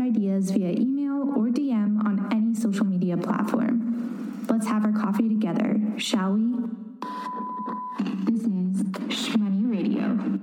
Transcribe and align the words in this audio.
episode 0.00 0.16
ideas 0.16 0.50
via 0.50 0.70
email 0.70 1.22
or 1.36 1.48
DM 1.48 2.04
on 2.04 2.28
any 2.32 2.54
social 2.54 2.86
media 2.86 3.16
platform. 3.16 4.46
Let's 4.48 4.66
have 4.66 4.84
our 4.84 4.92
coffee 4.92 5.28
together, 5.28 5.78
shall 5.96 6.32
we? 6.32 6.54
This 8.24 8.42
is 8.42 8.82
Shmoney 9.08 9.70
Radio. 9.70 10.40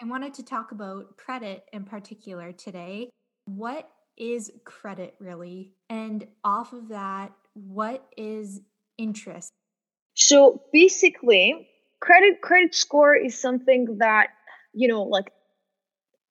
I 0.00 0.04
wanted 0.04 0.34
to 0.34 0.44
talk 0.44 0.72
about 0.72 1.16
credit 1.16 1.64
in 1.72 1.84
particular 1.84 2.52
today. 2.52 3.10
What 3.44 3.88
is 4.16 4.50
credit 4.64 5.14
really? 5.20 5.74
And 5.90 6.26
off 6.44 6.72
of 6.72 6.88
that, 6.88 7.32
what 7.54 8.06
is 8.16 8.60
interest? 8.96 9.52
So 10.14 10.62
basically, 10.72 11.68
credit 12.00 12.40
credit 12.42 12.74
score 12.74 13.14
is 13.14 13.40
something 13.40 13.98
that, 13.98 14.28
you 14.72 14.88
know, 14.88 15.02
like 15.02 15.30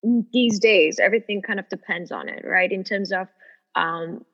these 0.04 0.60
days 0.60 1.00
everything 1.00 1.42
kind 1.42 1.60
of 1.60 1.70
depends 1.70 2.12
on 2.12 2.30
it, 2.30 2.44
right? 2.46 2.72
In 2.72 2.84
terms 2.84 3.12
of 3.12 3.28
um, 3.76 4.26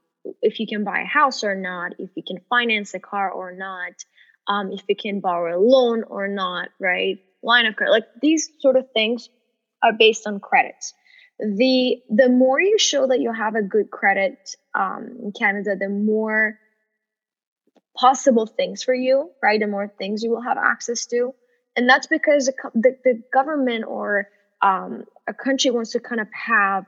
if 0.42 0.60
you 0.60 0.68
can 0.68 0.84
buy 0.84 1.02
a 1.02 1.06
house 1.06 1.44
or 1.44 1.56
not, 1.56 1.94
if 2.00 2.10
you 2.16 2.24
can 2.26 2.40
finance 2.50 2.94
a 2.94 3.00
car 3.00 3.30
or 3.30 3.52
not, 3.52 3.94
um, 4.48 4.72
if 4.72 4.82
you 4.88 4.96
can 4.96 5.20
borrow 5.20 5.58
a 5.58 5.62
loan 5.62 6.04
or 6.04 6.28
not, 6.28 6.70
right? 6.80 7.20
Line 7.42 7.66
of 7.66 7.76
credit, 7.76 7.92
like 7.92 8.08
these 8.22 8.50
sort 8.60 8.78
of 8.78 8.92
things 8.94 9.30
are 9.82 9.94
based 9.94 10.28
on 10.28 10.40
credits. 10.40 10.94
The 11.40 12.02
the 12.10 12.30
more 12.30 12.62
you 12.62 12.78
show 12.78 13.08
that 13.08 13.20
you 13.20 13.34
have 13.34 13.56
a 13.56 13.62
good 13.62 13.90
credit 13.90 14.56
um, 14.74 15.18
in 15.22 15.32
Canada, 15.32 15.76
the 15.76 15.90
more 15.90 16.58
possible 17.98 18.46
things 18.46 18.84
for 18.84 18.94
you, 18.94 19.32
right? 19.42 19.60
The 19.60 19.68
more 19.68 19.88
things 19.88 20.24
you 20.24 20.30
will 20.30 20.42
have 20.42 20.58
access 20.58 21.06
to, 21.08 21.34
and 21.76 21.90
that's 21.90 22.08
because 22.08 22.46
the 22.46 22.54
the, 22.76 22.98
the 23.04 23.24
government 23.34 23.86
or 23.88 24.28
um, 24.64 25.04
a 25.28 25.34
country 25.34 25.70
wants 25.70 25.92
to 25.92 26.00
kind 26.00 26.22
of 26.22 26.28
have 26.34 26.86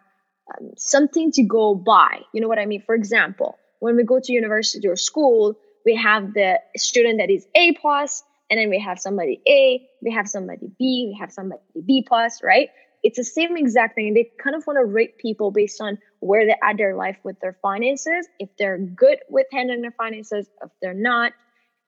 um, 0.50 0.72
something 0.78 1.32
to 1.34 1.44
go 1.44 1.76
by. 1.76 2.22
You 2.34 2.42
know 2.42 2.48
what 2.48 2.58
I 2.58 2.66
mean? 2.66 2.82
For 2.82 2.96
example, 2.96 3.58
when 3.80 3.96
we 3.96 4.04
go 4.04 4.20
to 4.20 4.34
university 4.34 4.88
or 4.88 4.96
school, 4.96 5.56
we 5.86 5.96
have 5.96 6.34
the 6.34 6.60
student 6.78 7.20
that 7.20 7.30
is 7.30 7.46
A 7.54 7.74
plus, 7.74 8.24
and 8.50 8.60
then 8.60 8.70
we 8.70 8.80
have 8.80 9.00
somebody 9.00 9.42
A, 9.48 9.88
we 10.02 10.12
have 10.12 10.28
somebody 10.28 10.68
B, 10.80 11.12
we 11.12 11.18
have 11.20 11.32
somebody 11.32 11.62
B 11.86 12.04
plus, 12.08 12.42
right? 12.42 12.70
It's 13.04 13.18
the 13.18 13.24
same 13.24 13.56
exact 13.56 13.94
thing. 13.96 14.14
They 14.16 14.32
kind 14.42 14.56
of 14.56 14.66
want 14.66 14.78
to 14.80 14.86
rate 14.86 15.20
people 15.20 15.52
based 15.52 15.80
on 15.80 16.00
where 16.22 16.46
they're 16.46 16.64
at 16.64 16.78
their 16.78 16.96
life 16.96 17.18
with 17.24 17.40
their 17.40 17.58
finances. 17.62 18.28
If 18.40 18.50
they're 18.58 18.80
good 18.80 19.20
with 19.30 19.46
handling 19.52 19.82
their 19.82 19.92
finances, 19.92 20.48
if 20.64 20.72
they're 20.82 20.96
not, 20.96 21.34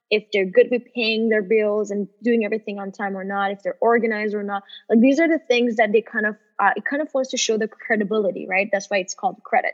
if 0.10 0.26
they're 0.32 0.46
good 0.46 0.68
with 0.72 0.84
paying 0.96 1.30
their 1.30 1.44
bills 1.44 1.92
and 1.92 2.08
doing 2.24 2.46
everything 2.46 2.80
on 2.80 2.92
time 2.92 3.18
or 3.18 3.24
not, 3.24 3.52
if 3.52 3.62
they're 3.64 3.78
organized 3.82 4.34
or 4.34 4.44
not. 4.44 4.64
Like 4.90 5.02
these 5.02 5.20
are 5.20 5.28
the 5.28 5.40
things 5.40 5.76
that 5.78 5.92
they 5.92 6.02
kind 6.02 6.26
of 6.26 6.36
uh, 6.60 6.72
it 6.76 6.84
kind 6.86 7.02
of 7.02 7.14
wants 7.14 7.32
to 7.32 7.38
show 7.38 7.58
the 7.58 7.68
credibility, 7.68 8.48
right? 8.50 8.70
That's 8.72 8.90
why 8.90 8.98
it's 8.98 9.14
called 9.14 9.44
credit. 9.44 9.74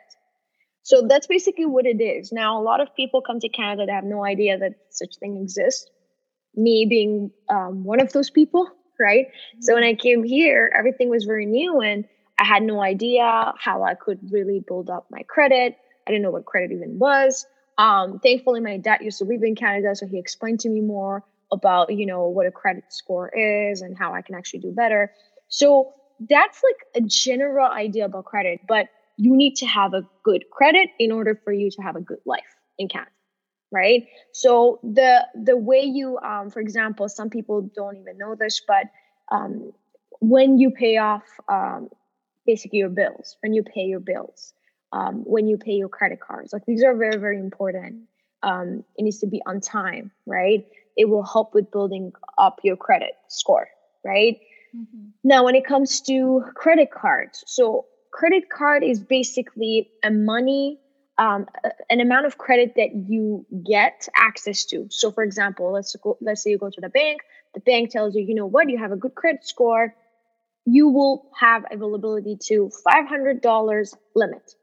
So 0.83 1.07
that's 1.07 1.27
basically 1.27 1.65
what 1.65 1.85
it 1.85 2.01
is. 2.01 2.31
Now, 2.31 2.59
a 2.59 2.63
lot 2.63 2.81
of 2.81 2.93
people 2.93 3.21
come 3.21 3.39
to 3.39 3.49
Canada 3.49 3.85
that 3.85 3.93
have 3.93 4.03
no 4.03 4.23
idea 4.25 4.57
that 4.57 4.73
such 4.89 5.15
thing 5.17 5.37
exists. 5.41 5.89
Me 6.55 6.85
being 6.89 7.31
um, 7.49 7.85
one 7.85 8.01
of 8.01 8.11
those 8.11 8.29
people, 8.29 8.67
right? 8.99 9.27
Mm-hmm. 9.27 9.61
So 9.61 9.75
when 9.75 9.83
I 9.83 9.93
came 9.93 10.23
here, 10.23 10.71
everything 10.77 11.09
was 11.09 11.23
very 11.23 11.45
new 11.45 11.79
and 11.79 12.05
I 12.37 12.43
had 12.43 12.63
no 12.63 12.81
idea 12.81 13.53
how 13.57 13.83
I 13.83 13.95
could 13.95 14.19
really 14.31 14.61
build 14.65 14.89
up 14.89 15.07
my 15.09 15.23
credit. 15.23 15.77
I 16.05 16.11
didn't 16.11 16.23
know 16.23 16.31
what 16.31 16.45
credit 16.45 16.71
even 16.73 16.99
was. 16.99 17.45
Um, 17.77 18.19
thankfully, 18.19 18.61
my 18.61 18.77
dad 18.77 19.01
used 19.01 19.19
to 19.19 19.25
live 19.25 19.43
in 19.43 19.55
Canada, 19.55 19.95
so 19.95 20.07
he 20.07 20.19
explained 20.19 20.61
to 20.61 20.69
me 20.69 20.81
more 20.81 21.23
about 21.51 21.93
you 21.93 22.05
know 22.05 22.27
what 22.27 22.45
a 22.45 22.51
credit 22.51 22.85
score 22.89 23.29
is 23.29 23.81
and 23.81 23.97
how 23.97 24.13
I 24.13 24.21
can 24.21 24.35
actually 24.35 24.59
do 24.59 24.71
better. 24.71 25.11
So 25.47 25.93
that's 26.19 26.61
like 26.63 27.03
a 27.03 27.07
general 27.07 27.69
idea 27.69 28.05
about 28.05 28.25
credit, 28.25 28.61
but 28.67 28.87
you 29.17 29.35
need 29.35 29.55
to 29.57 29.65
have 29.65 29.93
a 29.93 30.07
good 30.23 30.45
credit 30.51 30.89
in 30.99 31.11
order 31.11 31.39
for 31.43 31.53
you 31.53 31.69
to 31.71 31.81
have 31.81 31.95
a 31.95 32.01
good 32.01 32.19
life 32.25 32.41
in 32.77 32.87
Canada, 32.87 33.11
right? 33.71 34.07
So 34.33 34.79
the 34.83 35.25
the 35.35 35.57
way 35.57 35.81
you, 35.81 36.17
um, 36.19 36.49
for 36.49 36.59
example, 36.59 37.09
some 37.09 37.29
people 37.29 37.69
don't 37.75 37.97
even 37.97 38.17
know 38.17 38.35
this, 38.35 38.61
but 38.67 38.85
um, 39.31 39.71
when 40.19 40.57
you 40.57 40.71
pay 40.71 40.97
off 40.97 41.23
um, 41.49 41.89
basically 42.45 42.79
your 42.79 42.89
bills, 42.89 43.37
when 43.41 43.53
you 43.53 43.63
pay 43.63 43.81
your 43.81 43.99
bills, 43.99 44.53
um, 44.93 45.23
when 45.25 45.47
you 45.47 45.57
pay 45.57 45.71
your 45.71 45.89
credit 45.89 46.19
cards. 46.21 46.53
Like 46.53 46.65
these 46.65 46.83
are 46.83 46.95
very, 46.95 47.17
very 47.17 47.39
important. 47.39 48.03
Um, 48.43 48.83
it 48.95 49.03
needs 49.03 49.19
to 49.19 49.27
be 49.27 49.41
on 49.45 49.59
time, 49.59 50.11
right? 50.25 50.65
It 50.95 51.09
will 51.09 51.23
help 51.23 51.55
with 51.55 51.71
building 51.71 52.13
up 52.37 52.59
your 52.63 52.77
credit 52.77 53.13
score, 53.27 53.67
right? 54.05 54.39
Mm-hmm. 54.75 55.05
Now, 55.23 55.45
when 55.45 55.55
it 55.55 55.65
comes 55.65 56.01
to 56.01 56.43
credit 56.53 56.91
cards, 56.91 57.43
so 57.47 57.85
credit 58.11 58.49
card 58.49 58.83
is 58.83 58.99
basically 58.99 59.89
a 60.03 60.11
money, 60.11 60.79
um, 61.17 61.47
an 61.89 61.99
amount 61.99 62.27
of 62.27 62.37
credit 62.37 62.73
that 62.75 62.93
you 62.93 63.45
get 63.65 64.07
access 64.15 64.65
to. 64.65 64.87
So, 64.91 65.11
for 65.11 65.23
example, 65.23 65.71
let's 65.71 65.95
go, 65.95 66.17
let's 66.21 66.43
say 66.43 66.51
you 66.51 66.59
go 66.59 66.69
to 66.69 66.81
the 66.81 66.89
bank. 66.89 67.21
The 67.55 67.61
bank 67.61 67.89
tells 67.89 68.15
you, 68.15 68.23
you 68.23 68.35
know 68.35 68.45
what, 68.45 68.69
you 68.69 68.77
have 68.77 68.91
a 68.91 68.97
good 68.97 69.15
credit 69.15 69.45
score. 69.45 69.95
You 70.65 70.89
will 70.89 71.29
have 71.39 71.65
availability 71.71 72.37
to 72.49 72.71
$500 72.85 73.93
limit 74.15 74.55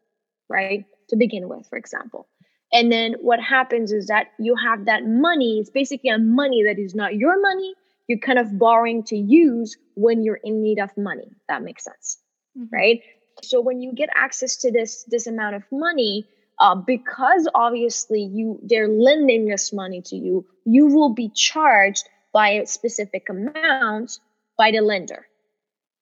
right? 0.51 0.85
To 1.09 1.17
begin 1.17 1.49
with, 1.49 1.67
for 1.69 1.79
example. 1.79 2.27
And 2.73 2.91
then 2.91 3.15
what 3.21 3.41
happens 3.41 3.93
is 3.93 4.07
that 4.07 4.29
you 4.39 4.55
have 4.57 4.85
that 4.85 5.05
money, 5.05 5.59
it's 5.59 5.71
basically 5.71 6.11
a 6.11 6.19
money 6.19 6.65
that 6.65 6.79
is 6.79 6.95
not 6.95 7.15
your 7.17 7.41
money. 7.41 7.75
You're 8.07 8.19
kind 8.19 8.39
of 8.39 8.59
borrowing 8.59 9.05
to 9.05 9.17
use 9.17 9.77
when 9.95 10.23
you're 10.23 10.41
in 10.43 10.63
need 10.63 10.79
of 10.79 10.97
money. 10.97 11.31
That 11.49 11.63
makes 11.63 11.85
sense, 11.85 12.19
mm-hmm. 12.57 12.67
right? 12.73 13.01
So 13.43 13.61
when 13.61 13.81
you 13.81 13.93
get 13.93 14.09
access 14.15 14.57
to 14.59 14.73
this 14.73 15.05
this 15.05 15.27
amount 15.27 15.57
of 15.57 15.63
money, 15.71 16.27
uh, 16.59 16.75
because 16.75 17.49
obviously 17.55 18.23
you 18.23 18.59
they're 18.63 18.89
lending 18.89 19.47
this 19.47 19.73
money 19.73 20.03
to 20.07 20.17
you, 20.17 20.47
you 20.65 20.87
will 20.87 21.15
be 21.15 21.29
charged 21.29 22.09
by 22.33 22.51
a 22.51 22.67
specific 22.67 23.29
amount 23.29 24.19
by 24.59 24.71
the 24.73 24.81
lender, 24.81 25.27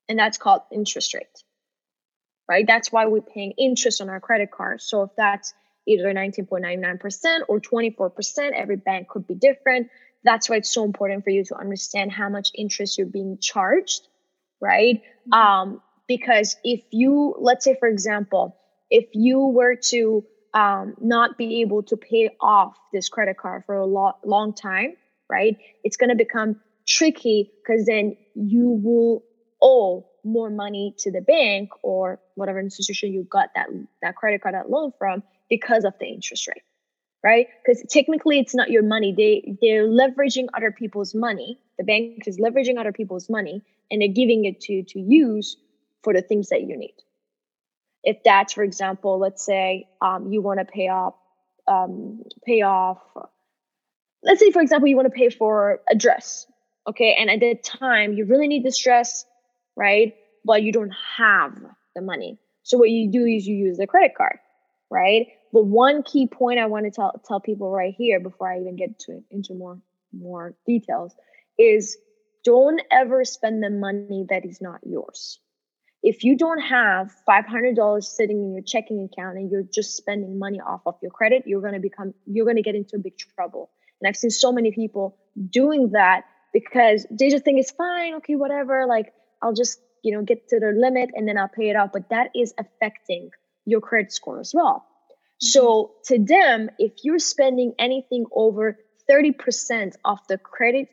and 0.09 0.19
that's 0.19 0.39
called 0.39 0.63
interest 0.73 1.15
rate 1.15 1.45
right? 2.49 2.67
That's 2.67 2.91
why 2.91 3.07
we're 3.07 3.21
paying 3.21 3.53
interest 3.53 4.01
on 4.01 4.09
our 4.09 4.21
credit 4.21 4.51
cards. 4.51 4.85
So 4.85 5.03
if 5.03 5.11
that's 5.17 5.53
either 5.87 6.13
19.99% 6.13 7.41
or 7.49 7.61
24%, 7.61 8.51
every 8.55 8.77
bank 8.77 9.09
could 9.09 9.27
be 9.27 9.35
different. 9.35 9.89
That's 10.25 10.49
why 10.49 10.57
it's 10.57 10.73
so 10.73 10.85
important 10.85 11.25
for 11.25 11.31
you 11.31 11.45
to 11.45 11.57
understand 11.57 12.13
how 12.13 12.29
much 12.29 12.51
interest 12.55 12.99
you're 12.99 13.07
being 13.07 13.39
charged, 13.41 14.07
right? 14.61 15.03
Mm-hmm. 15.31 15.33
Um, 15.33 15.83
because 16.07 16.57
if 16.65 16.83
you, 16.91 17.35
let's 17.39 17.65
say, 17.65 17.77
for 17.79 17.89
example, 17.89 18.57
if 18.91 19.07
you 19.13 19.39
were 19.39 19.77
to 19.91 20.25
um, 20.55 20.95
not 21.01 21.37
be 21.37 21.61
able 21.61 21.83
to 21.85 21.97
pay 21.97 22.31
off 22.41 22.77
this 22.93 23.09
credit 23.09 23.37
card 23.37 23.65
for 23.67 23.77
a 23.77 23.87
lo- 23.87 24.17
long 24.25 24.55
time, 24.55 24.97
right? 25.31 25.59
It's 25.85 25.97
going 25.97 26.09
to 26.09 26.17
become 26.17 26.61
tricky 26.87 27.53
because 27.63 27.85
then 27.85 28.17
you 28.35 28.81
will 28.83 29.23
owe 29.63 30.08
more 30.25 30.51
money 30.51 30.95
to 30.99 31.11
the 31.11 31.21
bank 31.21 31.71
or 31.83 32.21
whatever 32.35 32.61
institution 32.61 33.13
you 33.13 33.25
got 33.25 33.51
that 33.55 33.69
that 34.03 34.17
credit 34.17 34.43
card 34.43 34.55
that 34.55 34.71
loan 34.71 34.93
from 34.99 35.23
because 35.49 35.85
of 35.85 35.95
the 35.99 36.07
interest 36.07 36.47
rate 36.49 36.63
right? 37.25 37.49
Because 37.65 37.85
technically 37.91 38.39
it's 38.39 38.55
not 38.55 38.71
your 38.71 38.83
money. 38.83 39.13
They 39.17 39.57
they're 39.61 39.87
leveraging 39.89 40.47
other 40.55 40.73
people's 40.73 41.15
money. 41.15 41.59
The 41.79 41.85
bank 41.85 42.25
is 42.27 42.39
leveraging 42.39 42.79
other 42.79 42.93
people's 42.93 43.29
money 43.29 43.63
and 43.91 44.01
they're 44.01 44.09
giving 44.09 44.45
it 44.45 44.61
to 44.63 44.83
to 44.85 45.01
use 45.01 45.57
for 46.03 46.13
the 46.13 46.23
things 46.23 46.49
that 46.51 46.63
you 46.63 46.77
need. 46.77 46.95
If 48.05 48.23
that's 48.25 48.53
for 48.53 48.63
example 48.63 49.19
let's 49.19 49.45
say 49.45 49.89
um, 50.01 50.33
you 50.33 50.41
want 50.43 50.61
to 50.61 50.65
pay 50.65 50.89
off 50.89 51.15
um, 51.67 52.23
pay 52.47 52.63
off 52.63 52.99
let's 54.23 54.41
say 54.41 54.51
for 54.51 54.63
example 54.63 54.89
you 54.89 54.97
want 54.97 55.07
to 55.07 55.19
pay 55.19 55.31
for 55.31 55.81
a 55.91 55.97
dress 55.97 56.47
okay? 56.87 57.17
And 57.19 57.31
at 57.31 57.41
that 57.41 57.65
time 57.65 58.13
you 58.13 58.25
really 58.25 58.49
need 58.49 58.65
this 58.65 58.83
dress 58.83 59.25
right? 59.79 60.15
But 60.45 60.63
you 60.63 60.73
don't 60.73 60.93
have 61.17 61.57
the 61.95 62.03
money. 62.03 62.39
So 62.65 62.77
what 62.77 62.91
you 62.91 63.11
do 63.11 63.25
is 63.25 63.47
you 63.47 63.57
use 63.57 63.79
the 63.79 63.87
credit 63.87 64.15
card, 64.17 64.39
right? 64.91 65.29
But 65.53 65.65
one 65.65 66.03
key 66.03 66.27
point 66.27 66.59
I 66.59 66.67
want 66.67 66.85
to 66.85 66.91
tell 66.91 67.19
tell 67.27 67.41
people 67.41 67.71
right 67.71 67.95
here 67.97 68.21
before 68.21 68.53
I 68.53 68.61
even 68.61 68.77
get 68.77 68.99
to 69.01 69.23
into 69.31 69.55
more 69.55 69.81
more 70.13 70.55
details 70.67 71.15
is 71.59 71.97
don't 72.45 72.83
ever 72.91 73.25
spend 73.25 73.63
the 73.63 73.71
money 73.71 74.27
that 74.29 74.45
is 74.45 74.61
not 74.61 74.81
yours. 74.83 75.41
If 76.03 76.23
you 76.23 76.37
don't 76.37 76.61
have 76.61 77.13
$500 77.29 78.05
sitting 78.05 78.39
in 78.39 78.53
your 78.53 78.63
checking 78.63 79.09
account 79.11 79.37
and 79.37 79.51
you're 79.51 79.65
just 79.65 79.97
spending 79.97 80.39
money 80.39 80.61
off 80.61 80.83
of 80.87 80.95
your 81.03 81.11
credit, 81.11 81.43
you're 81.47 81.61
going 81.61 81.75
to 81.75 81.81
become, 81.81 82.15
you're 82.25 82.45
going 82.45 82.57
to 82.57 82.63
get 82.63 82.77
into 82.77 82.99
big 82.99 83.19
trouble. 83.19 83.71
And 84.01 84.09
I've 84.09 84.17
seen 84.17 84.31
so 84.31 84.53
many 84.53 84.71
people 84.71 85.17
doing 85.51 85.91
that 85.91 86.23
because 86.53 87.05
they 87.11 87.31
just 87.31 87.45
think 87.45 87.59
it's 87.59 87.73
fine. 87.73 88.15
Okay, 88.15 88.37
whatever. 88.37 88.87
Like 88.87 89.13
I'll 89.43 89.55
just, 89.55 89.81
you 90.03 90.17
know, 90.17 90.23
get 90.23 90.49
to 90.49 90.61
their 90.61 90.75
limit 90.75 91.11
and 91.15 91.29
then 91.29 91.39
I'll 91.39 91.49
pay 91.49 91.71
it 91.71 91.77
off. 91.77 91.91
But 91.93 92.11
that 92.11 92.31
is 92.35 92.55
affecting 92.59 93.31
your 93.65 93.81
credit 93.81 94.13
score 94.13 94.41
as 94.41 94.53
well. 94.55 94.85
So 95.41 95.93
to 96.07 96.19
them, 96.19 96.69
if 96.79 96.93
you're 97.05 97.19
spending 97.21 97.75
anything 97.79 98.25
over 98.33 98.79
30% 99.11 99.95
of 100.05 100.19
the 100.29 100.39
credit 100.39 100.89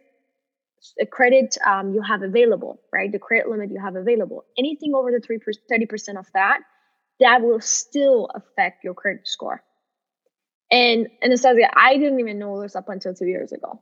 the 0.98 1.06
credit 1.06 1.58
um, 1.66 1.94
you 1.94 2.02
have 2.02 2.22
available, 2.22 2.80
right? 2.94 3.12
The 3.12 3.18
credit 3.18 3.50
limit 3.50 3.72
you 3.72 3.80
have 3.80 3.96
available, 3.96 4.46
anything 4.56 4.94
over 4.94 5.12
the 5.12 5.20
3 5.20 5.40
30% 5.40 6.20
of 6.20 6.28
that, 6.36 6.60
that 7.20 7.42
will 7.42 7.62
still 7.62 8.30
affect 8.36 8.84
your 8.84 8.94
credit 8.94 9.28
score. 9.28 9.64
And 10.72 11.08
Anastasia, 11.24 11.70
I 11.76 11.98
didn't 11.98 12.20
even 12.20 12.40
know 12.40 12.62
this 12.62 12.76
up 12.76 12.90
until 12.90 13.14
two 13.14 13.26
years 13.26 13.52
ago. 13.52 13.82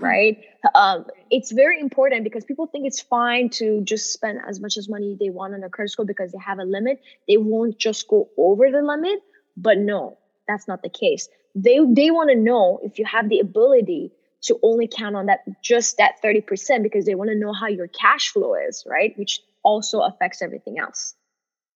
Right? 0.00 0.38
Um, 0.74 1.06
it's 1.30 1.52
very 1.52 1.80
important 1.80 2.24
because 2.24 2.44
people 2.44 2.66
think 2.66 2.86
it's 2.86 3.00
fine 3.00 3.50
to 3.50 3.82
just 3.82 4.12
spend 4.12 4.40
as 4.46 4.60
much 4.60 4.76
as 4.76 4.88
money 4.88 5.16
they 5.18 5.30
want 5.30 5.54
on 5.54 5.62
a 5.62 5.68
credit 5.68 5.90
score 5.90 6.04
because 6.04 6.32
they 6.32 6.38
have 6.38 6.58
a 6.58 6.64
limit. 6.64 7.00
They 7.28 7.36
won't 7.36 7.78
just 7.78 8.08
go 8.08 8.28
over 8.36 8.70
the 8.70 8.82
limit. 8.82 9.20
But 9.56 9.78
no, 9.78 10.18
that's 10.46 10.68
not 10.68 10.82
the 10.82 10.88
case. 10.88 11.28
They 11.54 11.78
they 11.78 12.10
want 12.10 12.30
to 12.30 12.36
know 12.36 12.80
if 12.82 12.98
you 12.98 13.04
have 13.04 13.28
the 13.28 13.40
ability 13.40 14.12
to 14.42 14.58
only 14.62 14.88
count 14.88 15.16
on 15.16 15.26
that 15.26 15.40
just 15.62 15.98
that 15.98 16.14
30% 16.24 16.82
because 16.82 17.04
they 17.04 17.14
want 17.14 17.30
to 17.30 17.36
know 17.36 17.52
how 17.52 17.66
your 17.66 17.88
cash 17.88 18.30
flow 18.30 18.54
is, 18.54 18.84
right? 18.86 19.12
Which 19.18 19.40
also 19.62 20.00
affects 20.00 20.40
everything 20.40 20.78
else. 20.78 21.14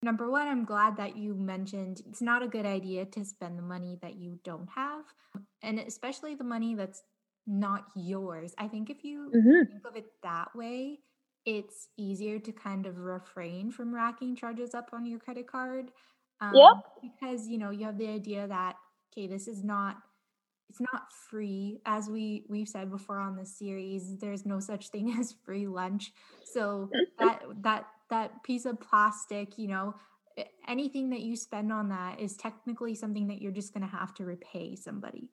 Number 0.02 0.30
one, 0.30 0.46
I'm 0.46 0.64
glad 0.64 0.98
that 0.98 1.16
you 1.16 1.34
mentioned 1.34 2.02
it's 2.06 2.20
not 2.20 2.42
a 2.42 2.48
good 2.48 2.66
idea 2.66 3.06
to 3.06 3.24
spend 3.24 3.58
the 3.58 3.62
money 3.62 3.98
that 4.02 4.16
you 4.16 4.38
don't 4.44 4.68
have, 4.74 5.04
and 5.62 5.78
especially 5.78 6.34
the 6.34 6.44
money 6.44 6.74
that's 6.74 7.02
not 7.46 7.84
yours. 7.94 8.54
I 8.58 8.68
think 8.68 8.90
if 8.90 9.04
you 9.04 9.30
mm-hmm. 9.34 9.70
think 9.70 9.84
of 9.86 9.96
it 9.96 10.06
that 10.22 10.54
way, 10.54 11.00
it's 11.44 11.88
easier 11.96 12.38
to 12.38 12.52
kind 12.52 12.86
of 12.86 12.98
refrain 12.98 13.70
from 13.70 13.94
racking 13.94 14.34
charges 14.34 14.74
up 14.74 14.90
on 14.92 15.04
your 15.04 15.18
credit 15.18 15.46
card 15.46 15.90
um, 16.40 16.52
yeah. 16.54 16.72
Because, 17.02 17.48
you 17.48 17.58
know, 17.58 17.70
you 17.70 17.86
have 17.86 17.98
the 17.98 18.08
idea 18.08 18.46
that, 18.46 18.76
okay, 19.12 19.26
this 19.26 19.48
is 19.48 19.62
not 19.64 19.96
it's 20.70 20.80
not 20.80 21.12
free 21.30 21.78
as 21.84 22.08
we 22.08 22.46
we've 22.48 22.66
said 22.66 22.90
before 22.90 23.18
on 23.18 23.36
this 23.36 23.58
series 23.58 24.16
there's 24.18 24.46
no 24.46 24.58
such 24.58 24.88
thing 24.88 25.14
as 25.20 25.34
free 25.44 25.66
lunch 25.66 26.10
so 26.42 26.88
that 27.18 27.42
that 27.60 27.84
that 28.08 28.42
piece 28.42 28.64
of 28.64 28.80
plastic 28.80 29.58
you 29.58 29.68
know 29.68 29.94
anything 30.66 31.10
that 31.10 31.20
you 31.20 31.36
spend 31.36 31.70
on 31.70 31.90
that 31.90 32.18
is 32.18 32.34
technically 32.38 32.94
something 32.94 33.28
that 33.28 33.42
you're 33.42 33.52
just 33.52 33.74
going 33.74 33.86
to 33.86 33.96
have 33.96 34.14
to 34.14 34.24
repay 34.24 34.74
somebody 34.74 35.28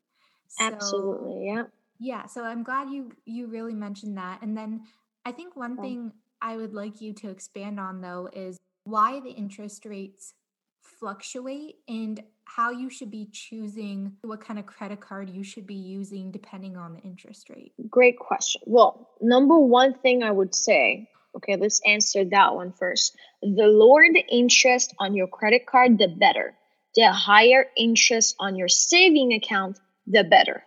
so, 0.49 0.65
absolutely 0.65 1.45
yeah 1.47 1.63
yeah 2.01 2.25
so 2.25 2.43
i'm 2.43 2.63
glad 2.63 2.89
you 2.89 3.11
you 3.25 3.47
really 3.47 3.75
mentioned 3.75 4.17
that 4.17 4.41
and 4.41 4.57
then 4.57 4.81
i 5.25 5.31
think 5.31 5.55
one 5.55 5.77
thing 5.77 6.11
i 6.41 6.57
would 6.57 6.73
like 6.73 6.99
you 6.99 7.13
to 7.13 7.29
expand 7.29 7.79
on 7.79 8.01
though 8.01 8.27
is 8.33 8.57
why 8.83 9.19
the 9.19 9.29
interest 9.29 9.85
rates 9.85 10.33
fluctuate 10.81 11.75
and 11.87 12.21
how 12.45 12.71
you 12.71 12.89
should 12.89 13.11
be 13.11 13.27
choosing 13.31 14.13
what 14.23 14.41
kind 14.41 14.59
of 14.59 14.65
credit 14.65 14.99
card 14.99 15.29
you 15.29 15.43
should 15.43 15.65
be 15.65 15.75
using 15.75 16.31
depending 16.31 16.75
on 16.75 16.93
the 16.93 16.99
interest 16.99 17.49
rate? 17.49 17.73
Great 17.89 18.19
question. 18.19 18.61
Well, 18.65 19.09
number 19.21 19.57
one 19.57 19.93
thing 19.93 20.21
I 20.21 20.31
would 20.31 20.53
say, 20.53 21.09
okay, 21.35 21.55
let's 21.55 21.81
answer 21.85 22.25
that 22.25 22.55
one 22.55 22.73
first. 22.73 23.15
The 23.41 23.67
lower 23.67 24.03
the 24.11 24.25
interest 24.29 24.93
on 24.99 25.15
your 25.15 25.27
credit 25.27 25.65
card, 25.65 25.97
the 25.97 26.07
better. 26.07 26.53
The 26.95 27.11
higher 27.11 27.67
interest 27.77 28.35
on 28.39 28.55
your 28.55 28.67
saving 28.67 29.33
account, 29.33 29.79
the 30.07 30.25
better. 30.25 30.63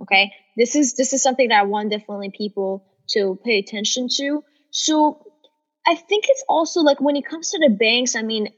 Okay? 0.00 0.32
This 0.56 0.74
is 0.74 0.94
this 0.94 1.12
is 1.12 1.22
something 1.22 1.48
that 1.48 1.60
I 1.60 1.64
want 1.64 1.90
definitely 1.90 2.30
people 2.30 2.84
to 3.08 3.38
pay 3.44 3.58
attention 3.58 4.08
to. 4.16 4.44
So 4.70 5.24
I 5.86 5.94
think 5.94 6.24
it's 6.28 6.44
also 6.48 6.80
like 6.80 7.00
when 7.00 7.16
it 7.16 7.26
comes 7.26 7.50
to 7.52 7.58
the 7.58 7.74
banks, 7.74 8.14
I 8.14 8.22
mean, 8.22 8.50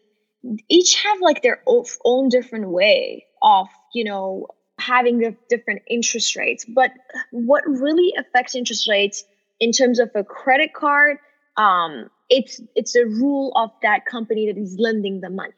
each 0.69 1.03
have 1.03 1.21
like 1.21 1.43
their 1.43 1.63
own 2.05 2.29
different 2.29 2.69
way 2.69 3.27
of 3.43 3.69
you 3.95 4.05
know 4.05 4.47
having 4.79 5.19
the 5.19 5.37
different 5.49 5.83
interest 5.89 6.37
rates 6.37 6.65
but 6.65 6.91
what 7.31 7.63
really 7.67 8.15
affects 8.19 8.55
interest 8.55 8.89
rates 8.89 9.25
in 9.59 9.73
terms 9.73 9.99
of 9.99 10.11
a 10.15 10.25
credit 10.25 10.73
card 10.73 11.19
um 11.57 12.09
it's 12.31 12.61
it's 12.75 12.97
a 12.97 13.05
rule 13.05 13.53
of 13.57 13.71
that 13.83 14.07
company 14.07 14.51
that 14.51 14.59
is 14.59 14.77
lending 14.79 15.21
the 15.21 15.29
money 15.29 15.53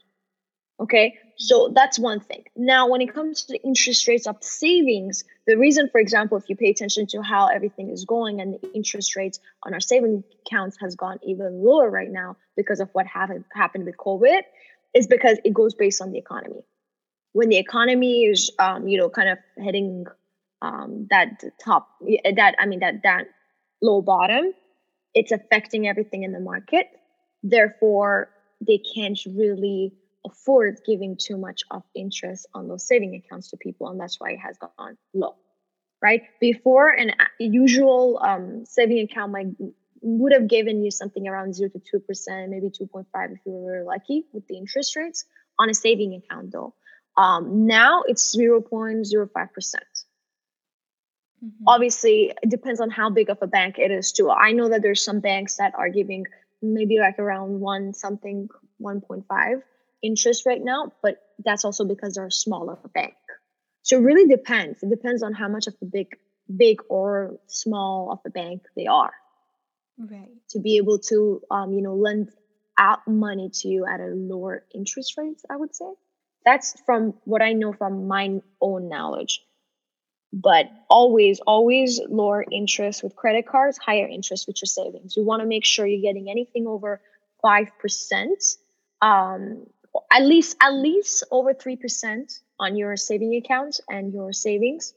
okay 0.81 1.15
so 1.43 1.71
that's 1.75 1.99
one 1.99 2.21
thing 2.21 2.45
now 2.57 2.89
when 2.89 3.01
it 3.01 3.13
comes 3.15 3.43
to 3.43 3.53
the 3.53 3.63
interest 3.63 4.07
rates 4.09 4.27
of 4.27 4.37
savings 4.41 5.25
the 5.47 5.57
reason 5.57 5.89
for 5.91 6.01
example 6.01 6.37
if 6.37 6.49
you 6.49 6.57
pay 6.57 6.71
attention 6.71 7.07
to 7.07 7.23
how 7.23 7.47
everything 7.47 7.91
is 7.91 8.05
going 8.05 8.41
and 8.41 8.55
the 8.55 8.73
interest 8.75 9.17
rates 9.17 9.41
on 9.63 9.75
our 9.75 9.81
saving 9.81 10.23
accounts 10.47 10.77
has 10.81 10.95
gone 10.95 11.19
even 11.23 11.63
lower 11.65 11.91
right 11.91 12.11
now 12.11 12.37
because 12.57 12.81
of 12.81 12.89
what 12.93 13.07
happened 13.07 13.45
happened 13.55 13.85
with 13.85 13.97
covid 13.97 14.43
is 14.95 15.07
because 15.07 15.39
it 15.45 15.55
goes 15.55 15.75
based 15.75 16.01
on 16.03 16.13
the 16.13 16.19
economy. 16.19 16.65
When 17.33 17.49
the 17.49 17.59
economy 17.59 18.25
is, 18.25 18.51
um, 18.59 18.87
you 18.89 18.99
know, 18.99 19.09
kind 19.09 19.31
of 19.31 19.39
hitting 19.57 20.07
um, 20.61 21.07
that 21.11 21.43
top, 21.65 21.89
that 22.37 22.55
I 22.59 22.67
mean 22.67 22.81
that 22.81 23.03
that 23.05 23.27
low 23.81 24.03
bottom, 24.03 24.53
it's 25.15 25.33
affecting 25.33 25.89
everything 25.89 26.25
in 26.25 26.33
the 26.33 26.41
market. 26.41 26.89
Therefore, 27.43 28.31
they 28.61 28.79
can't 28.79 29.19
really 29.27 29.95
afford 30.25 30.81
giving 30.87 31.17
too 31.17 31.37
much 31.37 31.63
of 31.71 31.83
interest 31.95 32.47
on 32.55 32.69
those 32.69 32.87
saving 32.87 33.15
accounts 33.15 33.51
to 33.51 33.57
people, 33.57 33.89
and 33.89 34.01
that's 34.01 34.21
why 34.21 34.33
it 34.33 34.39
has 34.39 34.57
gone 34.59 34.97
low. 35.15 35.35
Right 36.01 36.23
before 36.41 36.91
an 36.91 37.13
usual 37.39 38.21
um, 38.23 38.65
saving 38.67 39.01
account 39.01 39.33
might 39.33 39.47
would 40.03 40.33
have 40.33 40.49
given 40.49 40.83
you 40.83 40.91
something 40.91 41.29
around 41.29 41.55
0 41.55 41.71
to 41.71 41.79
2%, 41.79 42.49
maybe 42.49 42.69
2.5 42.69 43.05
if 43.33 43.39
you 43.47 43.53
were 43.53 43.73
really 43.73 43.85
lucky 43.85 44.25
with 44.33 44.47
the 44.49 44.57
interest 44.57 44.97
rates 44.97 45.25
on 45.61 45.71
a 45.71 45.75
saving 45.75 46.15
account 46.15 46.51
though. 46.51 46.75
Um, 47.17 47.67
now 47.67 48.03
it's 48.09 48.35
0.05%. 48.35 49.23
mm-hmm. 49.23 51.49
Obviously, 51.69 52.33
it 52.43 52.51
depends 52.51 52.81
on 52.81 52.91
how 52.91 53.11
big 53.11 53.31
of 53.31 53.39
a 53.43 53.47
bank 53.47 53.79
it 53.79 53.93
is 53.93 54.11
too. 54.11 54.29
I 54.29 54.53
know 54.53 54.69
that 54.71 54.83
there's 54.83 55.05
some 55.05 55.21
banks 55.21 55.57
that 55.57 55.73
are 55.77 55.89
giving 55.89 56.27
maybe 56.61 56.99
like 56.99 57.21
around 57.21 57.61
one 57.61 57.95
something, 57.95 58.49
1.5 58.81 59.63
interest 60.03 60.47
right 60.47 60.63
now, 60.63 60.93
but 61.03 61.19
that's 61.45 61.65
also 61.65 61.85
because 61.85 62.15
they're 62.15 62.27
a 62.27 62.33
smaller 62.33 62.79
bank. 62.95 63.15
So 63.83 63.99
it 63.99 64.03
really 64.03 64.27
depends. 64.27 64.83
It 64.83 64.91
depends 64.91 65.23
on 65.23 65.33
how 65.33 65.49
much 65.49 65.67
of 65.67 65.75
a 65.83 65.85
big, 65.85 66.09
big 66.55 66.81
or 66.89 67.39
small 67.47 68.13
of 68.13 68.21
a 68.27 68.31
bank 68.31 68.63
they 68.77 68.87
are. 68.87 69.13
Right. 69.99 70.31
To 70.51 70.61
be 70.61 70.79
able 70.79 70.99
to 71.11 71.43
um, 71.51 71.73
you 71.73 71.83
know 71.83 71.95
lend 71.95 72.31
out 72.79 73.07
money 73.07 73.51
to 73.53 73.69
you 73.69 73.85
at 73.87 74.01
a 74.01 74.07
lower 74.07 74.65
interest 74.75 75.19
rates 75.19 75.45
i 75.51 75.57
would 75.57 75.75
say. 75.75 75.93
That's 76.45 76.75
from 76.87 77.15
what 77.25 77.43
i 77.43 77.53
know 77.53 77.73
from 77.73 78.09
my 78.09 78.41
own 78.61 78.89
knowledge. 78.89 79.43
But 80.33 80.71
always 80.89 81.41
always 81.41 82.01
lower 82.09 82.43
interest 82.51 83.03
with 83.03 83.15
credit 83.15 83.47
cards 83.47 83.77
higher 83.77 84.09
interest 84.09 84.47
with 84.47 84.63
your 84.63 84.67
savings. 84.67 85.15
You 85.15 85.25
want 85.25 85.43
to 85.43 85.47
make 85.47 85.65
sure 85.67 85.87
you're 85.87 86.01
getting 86.01 86.31
anything 86.31 86.67
over 86.67 87.03
5% 87.45 88.57
um, 89.03 89.67
at 90.11 90.23
least 90.23 90.57
at 90.61 90.73
least 90.73 91.25
over 91.31 91.55
3% 91.55 92.41
on 92.59 92.77
your 92.77 92.97
saving 92.97 93.35
account 93.37 93.81
and 93.89 94.13
your 94.13 94.33
savings 94.33 94.95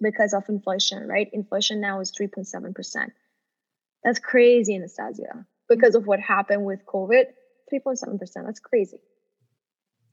because 0.00 0.34
of 0.34 0.48
inflation 0.48 1.06
right 1.06 1.28
inflation 1.32 1.80
now 1.80 2.00
is 2.00 2.12
3.7% 2.12 3.10
that's 4.04 4.18
crazy, 4.18 4.76
Anastasia, 4.76 5.46
because 5.68 5.94
of 5.94 6.06
what 6.06 6.20
happened 6.20 6.64
with 6.64 6.84
COVID. 6.84 7.24
3.7%. 7.72 8.18
That's 8.44 8.60
crazy. 8.60 9.00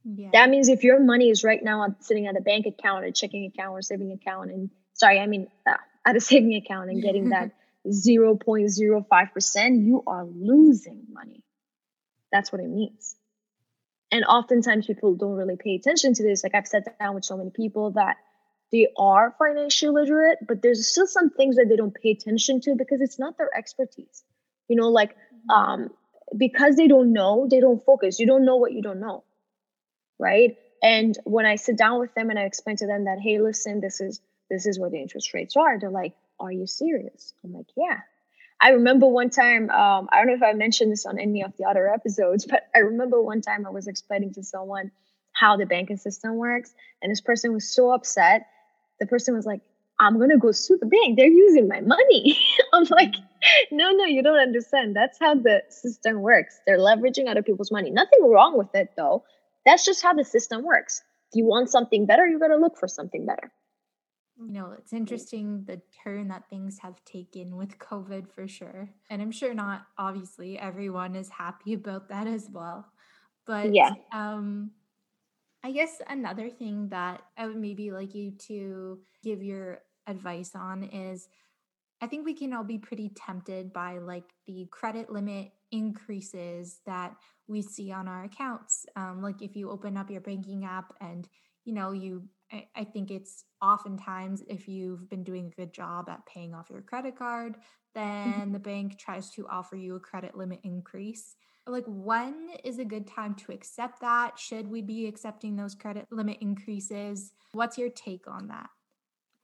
Yeah. 0.04 0.30
That 0.32 0.48
means 0.48 0.68
if 0.70 0.82
your 0.82 0.98
money 0.98 1.28
is 1.28 1.44
right 1.44 1.62
now 1.62 1.94
sitting 2.00 2.26
at 2.26 2.36
a 2.36 2.40
bank 2.40 2.66
account, 2.66 3.04
a 3.04 3.12
checking 3.12 3.44
account, 3.44 3.72
or 3.72 3.82
saving 3.82 4.10
account, 4.12 4.50
and 4.50 4.70
sorry, 4.94 5.20
I 5.20 5.26
mean 5.26 5.48
uh, 5.68 5.76
at 6.06 6.16
a 6.16 6.20
saving 6.20 6.54
account 6.54 6.90
and 6.90 7.02
getting 7.02 7.28
that 7.28 7.52
0.05%, 7.86 9.84
you 9.84 10.02
are 10.06 10.24
losing 10.24 11.04
money. 11.12 11.44
That's 12.32 12.50
what 12.50 12.60
it 12.60 12.68
means. 12.68 13.14
And 14.12 14.24
oftentimes 14.26 14.86
people 14.86 15.14
don't 15.16 15.32
really 15.32 15.56
pay 15.56 15.74
attention 15.74 16.12
to 16.14 16.22
this. 16.22 16.44
Like 16.44 16.54
I've 16.54 16.68
sat 16.68 16.98
down 17.00 17.14
with 17.14 17.24
so 17.24 17.36
many 17.36 17.50
people 17.50 17.92
that 17.92 18.18
they 18.70 18.88
are 18.96 19.34
financially 19.38 19.92
literate, 19.92 20.38
but 20.46 20.62
there's 20.62 20.86
still 20.86 21.06
some 21.06 21.30
things 21.30 21.56
that 21.56 21.66
they 21.68 21.76
don't 21.76 21.94
pay 21.94 22.10
attention 22.10 22.60
to 22.62 22.74
because 22.76 23.00
it's 23.00 23.18
not 23.18 23.38
their 23.38 23.50
expertise. 23.56 24.22
You 24.68 24.76
know, 24.76 24.88
like 24.88 25.12
mm-hmm. 25.12 25.50
um, 25.50 25.90
because 26.36 26.76
they 26.76 26.88
don't 26.88 27.12
know, 27.12 27.48
they 27.50 27.60
don't 27.60 27.84
focus. 27.84 28.20
You 28.20 28.26
don't 28.26 28.44
know 28.44 28.56
what 28.56 28.72
you 28.72 28.82
don't 28.82 29.00
know, 29.00 29.24
right? 30.18 30.56
And 30.82 31.16
when 31.24 31.46
I 31.46 31.56
sit 31.56 31.78
down 31.78 32.00
with 32.00 32.14
them 32.14 32.30
and 32.30 32.38
I 32.38 32.42
explain 32.42 32.76
to 32.76 32.86
them 32.86 33.04
that, 33.04 33.18
hey, 33.20 33.40
listen, 33.40 33.80
this 33.80 34.00
is 34.00 34.20
this 34.50 34.66
is 34.66 34.78
where 34.78 34.90
the 34.90 35.00
interest 35.00 35.32
rates 35.32 35.56
are, 35.56 35.78
they're 35.78 35.90
like, 35.90 36.12
are 36.38 36.52
you 36.52 36.66
serious? 36.66 37.32
I'm 37.42 37.54
like, 37.54 37.66
yeah. 37.76 38.00
I 38.62 38.70
remember 38.70 39.08
one 39.08 39.28
time, 39.28 39.68
um, 39.70 40.08
I 40.12 40.18
don't 40.18 40.28
know 40.28 40.34
if 40.34 40.42
I 40.42 40.52
mentioned 40.52 40.92
this 40.92 41.04
on 41.04 41.18
any 41.18 41.42
of 41.42 41.52
the 41.58 41.64
other 41.64 41.88
episodes, 41.88 42.46
but 42.50 42.62
I 42.74 42.78
remember 42.78 43.20
one 43.20 43.42
time 43.42 43.66
I 43.66 43.70
was 43.70 43.88
explaining 43.88 44.34
to 44.34 44.44
someone 44.44 44.92
how 45.32 45.56
the 45.56 45.66
banking 45.66 45.96
system 45.96 46.36
works. 46.36 46.72
And 47.02 47.10
this 47.10 47.20
person 47.20 47.52
was 47.52 47.74
so 47.74 47.90
upset. 47.90 48.46
The 49.00 49.06
person 49.06 49.34
was 49.34 49.44
like, 49.44 49.60
I'm 49.98 50.18
to 50.18 50.38
go 50.38 50.52
sue 50.52 50.78
the 50.80 50.86
bank. 50.86 51.16
They're 51.16 51.26
using 51.26 51.68
my 51.68 51.80
money. 51.80 52.38
I'm 52.72 52.86
like, 52.90 53.14
no, 53.70 53.90
no, 53.90 54.04
you 54.04 54.22
don't 54.22 54.38
understand. 54.38 54.96
That's 54.96 55.18
how 55.18 55.34
the 55.34 55.62
system 55.68 56.22
works. 56.22 56.60
They're 56.66 56.78
leveraging 56.78 57.28
other 57.28 57.42
people's 57.42 57.70
money. 57.70 57.90
Nothing 57.90 58.28
wrong 58.28 58.56
with 58.56 58.74
it, 58.74 58.90
though. 58.96 59.24
That's 59.66 59.84
just 59.84 60.02
how 60.02 60.14
the 60.14 60.24
system 60.24 60.64
works. 60.64 61.02
If 61.30 61.36
you 61.36 61.46
want 61.46 61.70
something 61.70 62.06
better, 62.06 62.26
you 62.26 62.38
got 62.38 62.48
to 62.48 62.56
look 62.56 62.78
for 62.78 62.88
something 62.88 63.26
better. 63.26 63.52
You 64.38 64.52
know, 64.52 64.72
it's 64.72 64.92
interesting 64.92 65.64
the 65.64 65.80
turn 66.02 66.28
that 66.28 66.48
things 66.48 66.78
have 66.78 67.04
taken 67.04 67.56
with 67.56 67.78
COVID 67.78 68.28
for 68.28 68.48
sure. 68.48 68.88
And 69.10 69.20
I'm 69.20 69.30
sure 69.30 69.54
not 69.54 69.86
obviously 69.98 70.58
everyone 70.58 71.14
is 71.14 71.28
happy 71.28 71.74
about 71.74 72.08
that 72.08 72.26
as 72.26 72.48
well. 72.50 72.86
But 73.46 73.74
yeah. 73.74 73.92
um 74.12 74.72
I 75.64 75.70
guess 75.70 76.00
another 76.08 76.50
thing 76.50 76.88
that 76.88 77.22
I 77.36 77.46
would 77.46 77.56
maybe 77.56 77.92
like 77.92 78.14
you 78.14 78.32
to 78.48 78.98
give 79.22 79.42
your 79.42 79.80
advice 80.08 80.52
on 80.56 80.82
is 80.82 81.28
I 82.00 82.08
think 82.08 82.26
we 82.26 82.34
can 82.34 82.52
all 82.52 82.64
be 82.64 82.78
pretty 82.78 83.10
tempted 83.10 83.72
by 83.72 83.98
like 83.98 84.24
the 84.46 84.66
credit 84.72 85.08
limit 85.08 85.52
increases 85.70 86.80
that 86.84 87.14
we 87.46 87.62
see 87.62 87.92
on 87.92 88.08
our 88.08 88.24
accounts. 88.24 88.86
Um, 88.96 89.22
like 89.22 89.40
if 89.40 89.54
you 89.54 89.70
open 89.70 89.96
up 89.96 90.10
your 90.10 90.20
banking 90.20 90.64
app 90.64 90.92
and 91.00 91.28
you 91.64 91.72
know 91.72 91.92
you 91.92 92.24
I, 92.52 92.66
I 92.76 92.84
think 92.84 93.10
it's 93.10 93.44
oftentimes 93.60 94.42
if 94.48 94.68
you've 94.68 95.08
been 95.08 95.24
doing 95.24 95.46
a 95.46 95.60
good 95.60 95.72
job 95.72 96.08
at 96.08 96.26
paying 96.26 96.54
off 96.54 96.70
your 96.70 96.82
credit 96.82 97.16
card, 97.16 97.56
then 97.94 98.32
mm-hmm. 98.32 98.52
the 98.52 98.58
bank 98.58 98.98
tries 98.98 99.30
to 99.30 99.46
offer 99.48 99.76
you 99.76 99.96
a 99.96 100.00
credit 100.00 100.36
limit 100.36 100.60
increase. 100.62 101.36
Like, 101.66 101.84
when 101.86 102.50
is 102.64 102.78
a 102.78 102.84
good 102.84 103.06
time 103.06 103.34
to 103.36 103.52
accept 103.52 104.00
that? 104.00 104.38
Should 104.38 104.68
we 104.68 104.82
be 104.82 105.06
accepting 105.06 105.56
those 105.56 105.74
credit 105.74 106.06
limit 106.10 106.38
increases? 106.40 107.32
What's 107.52 107.78
your 107.78 107.88
take 107.88 108.26
on 108.26 108.48
that? 108.48 108.68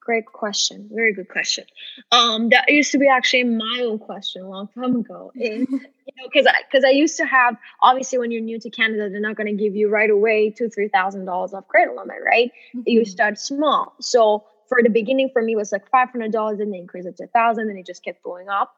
Great 0.01 0.27
question. 0.27 0.89
Very 0.91 1.13
good 1.13 1.29
question. 1.29 1.65
Um, 2.11 2.49
that 2.49 2.65
used 2.69 2.93
to 2.93 2.99
be 2.99 3.09
actually 3.09 3.45
my 3.45 3.81
own 3.83 3.99
question 3.99 4.43
a 4.43 4.49
long 4.49 4.69
time 4.69 4.97
ago. 4.97 5.31
Is 5.37 5.69
you 6.09 6.23
know, 6.23 6.29
because 6.33 6.47
I 6.47 6.63
because 6.71 6.85
I 6.85 6.91
used 6.91 7.17
to 7.19 7.27
have 7.27 7.57
obviously 7.83 8.19
when 8.19 8.31
you're 8.31 8.43
new 8.43 8.59
to 8.59 8.71
Canada, 8.71 9.09
they're 9.11 9.21
not 9.21 9.37
going 9.37 9.47
to 9.47 9.63
give 9.63 9.77
you 9.77 9.89
right 9.89 10.11
away 10.11 10.51
two 10.51 10.69
three 10.69 10.89
thousand 10.89 11.27
dollars 11.27 11.55
of 11.55 11.69
credit 11.69 11.95
limit, 11.95 12.17
right? 12.25 12.51
Mm-hmm. 12.75 12.83
You 12.87 13.05
start 13.05 13.39
small. 13.39 13.95
So 14.01 14.45
for 14.69 14.83
the 14.83 14.91
beginning, 14.91 15.31
for 15.33 15.43
me, 15.43 15.55
was 15.57 15.73
like 15.73 15.89
five 15.91 16.11
hundred 16.11 16.33
dollars, 16.33 16.61
and 16.61 16.73
they 16.73 16.79
increase 16.79 17.07
it 17.07 17.17
to 17.19 17.25
a 17.25 17.29
thousand, 17.29 17.71
and 17.71 17.79
it 17.79 17.87
just 17.87 18.05
kept 18.05 18.23
going 18.23 18.49
up. 18.49 18.75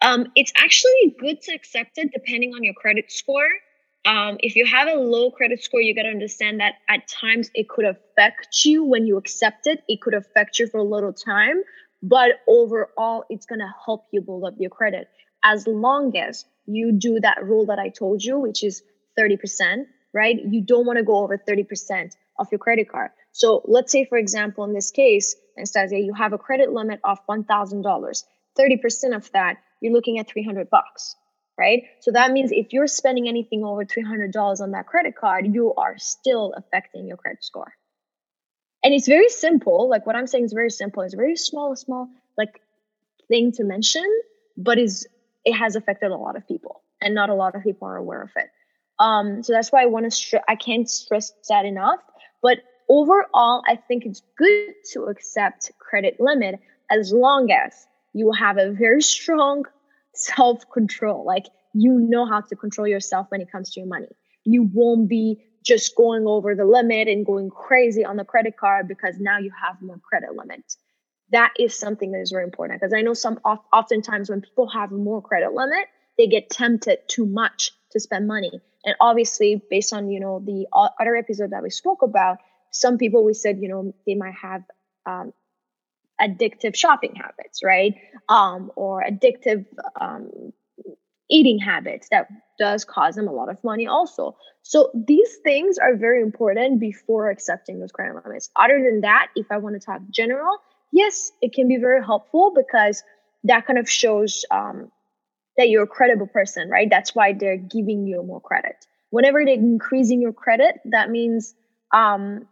Um, 0.00 0.32
it's 0.34 0.52
actually 0.56 1.14
good 1.18 1.40
to 1.42 1.54
accept 1.54 1.98
it 1.98 2.10
depending 2.12 2.54
on 2.54 2.64
your 2.64 2.74
credit 2.74 3.12
score 3.12 3.48
um, 4.04 4.36
if 4.40 4.56
you 4.56 4.66
have 4.66 4.88
a 4.88 4.94
low 4.94 5.30
credit 5.30 5.62
score, 5.62 5.80
you 5.80 5.94
got 5.94 6.02
to 6.02 6.08
understand 6.08 6.60
that 6.60 6.74
at 6.88 7.06
times 7.06 7.50
it 7.54 7.68
could 7.68 7.84
affect 7.84 8.64
you 8.64 8.84
when 8.84 9.06
you 9.06 9.16
accept 9.16 9.66
it. 9.66 9.82
It 9.88 10.00
could 10.00 10.14
affect 10.14 10.58
you 10.58 10.66
for 10.66 10.78
a 10.78 10.84
little 10.84 11.12
time, 11.12 11.62
but 12.02 12.40
overall, 12.48 13.24
it's 13.30 13.46
going 13.46 13.60
to 13.60 13.72
help 13.84 14.06
you 14.10 14.20
build 14.20 14.44
up 14.44 14.54
your 14.58 14.70
credit 14.70 15.08
as 15.44 15.66
long 15.66 16.16
as 16.16 16.44
you 16.66 16.92
do 16.92 17.20
that 17.20 17.44
rule 17.44 17.66
that 17.66 17.78
I 17.78 17.88
told 17.88 18.22
you, 18.22 18.38
which 18.38 18.62
is 18.62 18.82
30%, 19.18 19.84
right? 20.12 20.36
You 20.42 20.60
don't 20.62 20.86
want 20.86 20.98
to 20.98 21.04
go 21.04 21.18
over 21.18 21.38
30% 21.38 22.12
of 22.38 22.48
your 22.50 22.58
credit 22.58 22.88
card. 22.88 23.10
So 23.32 23.62
let's 23.66 23.92
say, 23.92 24.04
for 24.04 24.18
example, 24.18 24.64
in 24.64 24.72
this 24.72 24.90
case, 24.90 25.34
Anastasia, 25.56 25.98
you 25.98 26.14
have 26.14 26.32
a 26.32 26.38
credit 26.38 26.72
limit 26.72 27.00
of 27.04 27.18
$1,000. 27.28 28.24
30% 28.58 29.16
of 29.16 29.32
that, 29.32 29.56
you're 29.80 29.92
looking 29.92 30.18
at 30.18 30.28
300 30.28 30.70
bucks 30.70 31.16
right? 31.58 31.82
So 32.00 32.12
that 32.12 32.32
means 32.32 32.50
if 32.52 32.72
you're 32.72 32.86
spending 32.86 33.28
anything 33.28 33.64
over 33.64 33.84
$300 33.84 34.60
on 34.60 34.70
that 34.72 34.86
credit 34.86 35.16
card, 35.16 35.54
you 35.54 35.74
are 35.74 35.98
still 35.98 36.54
affecting 36.56 37.06
your 37.06 37.16
credit 37.16 37.44
score. 37.44 37.72
And 38.82 38.92
it's 38.92 39.06
very 39.06 39.28
simple. 39.28 39.88
Like 39.88 40.06
what 40.06 40.16
I'm 40.16 40.26
saying 40.26 40.46
is 40.46 40.52
very 40.52 40.70
simple. 40.70 41.02
It's 41.02 41.14
very 41.14 41.36
small, 41.36 41.76
small 41.76 42.08
like 42.36 42.60
thing 43.28 43.52
to 43.52 43.64
mention, 43.64 44.04
but 44.56 44.78
is 44.78 45.06
it 45.44 45.52
has 45.52 45.76
affected 45.76 46.10
a 46.10 46.16
lot 46.16 46.36
of 46.36 46.46
people, 46.46 46.82
and 47.00 47.14
not 47.14 47.30
a 47.30 47.34
lot 47.34 47.54
of 47.54 47.62
people 47.62 47.88
are 47.88 47.96
aware 47.96 48.22
of 48.22 48.30
it. 48.36 48.48
Um, 48.98 49.42
so 49.42 49.52
that's 49.52 49.72
why 49.72 49.82
I 49.82 49.86
want 49.86 50.04
to 50.04 50.10
stress. 50.10 50.44
I 50.48 50.56
can't 50.56 50.88
stress 50.88 51.32
that 51.48 51.64
enough. 51.64 52.00
But 52.42 52.58
overall, 52.88 53.62
I 53.66 53.76
think 53.76 54.04
it's 54.04 54.22
good 54.36 54.74
to 54.92 55.04
accept 55.04 55.70
credit 55.78 56.16
limit 56.20 56.60
as 56.90 57.12
long 57.12 57.50
as 57.50 57.86
you 58.12 58.32
have 58.32 58.58
a 58.58 58.70
very 58.72 59.02
strong 59.02 59.64
self 60.14 60.62
control. 60.72 61.24
Like 61.24 61.46
you 61.74 61.98
know 61.98 62.26
how 62.26 62.40
to 62.42 62.56
control 62.56 62.86
yourself 62.86 63.26
when 63.30 63.40
it 63.40 63.50
comes 63.50 63.70
to 63.70 63.80
your 63.80 63.88
money. 63.88 64.08
You 64.44 64.64
won't 64.72 65.08
be 65.08 65.42
just 65.64 65.94
going 65.96 66.26
over 66.26 66.54
the 66.54 66.64
limit 66.64 67.08
and 67.08 67.24
going 67.24 67.48
crazy 67.50 68.04
on 68.04 68.16
the 68.16 68.24
credit 68.24 68.56
card 68.56 68.88
because 68.88 69.18
now 69.18 69.38
you 69.38 69.52
have 69.62 69.80
more 69.80 69.98
credit 69.98 70.34
limit. 70.34 70.62
That 71.32 71.52
is 71.58 71.78
something 71.78 72.12
that 72.12 72.20
is 72.20 72.30
very 72.30 72.44
important 72.44 72.80
because 72.80 72.92
I 72.94 73.02
know 73.02 73.14
some 73.14 73.40
oftentimes 73.44 74.30
when 74.30 74.40
people 74.42 74.68
have 74.68 74.90
more 74.90 75.22
credit 75.22 75.52
limit, 75.52 75.86
they 76.18 76.26
get 76.26 76.50
tempted 76.50 76.98
too 77.08 77.26
much 77.26 77.72
to 77.92 78.00
spend 78.00 78.26
money. 78.26 78.52
And 78.84 78.96
obviously, 79.00 79.62
based 79.70 79.92
on 79.92 80.10
you 80.10 80.20
know 80.20 80.40
the 80.44 80.66
other 81.00 81.16
episode 81.16 81.50
that 81.50 81.62
we 81.62 81.70
spoke 81.70 82.02
about, 82.02 82.38
some 82.70 82.98
people 82.98 83.24
we 83.24 83.34
said 83.34 83.58
you 83.60 83.68
know 83.68 83.94
they 84.06 84.14
might 84.14 84.34
have 84.34 84.62
um, 85.06 85.32
addictive 86.20 86.76
shopping 86.76 87.14
habits, 87.14 87.62
right? 87.64 87.94
Um, 88.28 88.70
or 88.76 89.02
addictive 89.02 89.66
um, 90.00 90.52
eating 91.30 91.58
habits 91.58 92.08
that 92.10 92.28
does 92.58 92.84
cause 92.84 93.14
them 93.14 93.26
a 93.28 93.32
lot 93.32 93.48
of 93.48 93.62
money 93.64 93.86
also. 93.86 94.36
So 94.62 94.90
these 94.94 95.36
things 95.42 95.78
are 95.78 95.96
very 95.96 96.22
important 96.22 96.78
before 96.78 97.30
accepting 97.30 97.80
those 97.80 97.90
credit 97.90 98.22
limits. 98.24 98.50
Other 98.54 98.82
than 98.82 99.00
that, 99.00 99.28
if 99.34 99.46
I 99.50 99.56
want 99.56 99.80
to 99.80 99.84
talk 99.84 100.02
general, 100.10 100.58
yes, 100.92 101.32
it 101.40 101.52
can 101.52 101.68
be 101.68 101.78
very 101.78 102.04
helpful 102.04 102.52
because 102.54 103.02
that 103.44 103.66
kind 103.66 103.78
of 103.78 103.90
shows 103.90 104.44
um, 104.50 104.92
that 105.56 105.68
you're 105.68 105.84
a 105.84 105.88
credible 105.88 106.26
person, 106.26 106.68
right? 106.68 106.88
That's 106.88 107.14
why 107.14 107.32
they're 107.32 107.56
giving 107.56 108.06
you 108.06 108.22
more 108.22 108.40
credit. 108.40 108.76
Whenever 109.10 109.44
they're 109.44 109.54
increasing 109.54 110.22
your 110.22 110.32
credit, 110.32 110.80
that 110.86 111.10
means 111.10 111.54
um, 111.92 112.46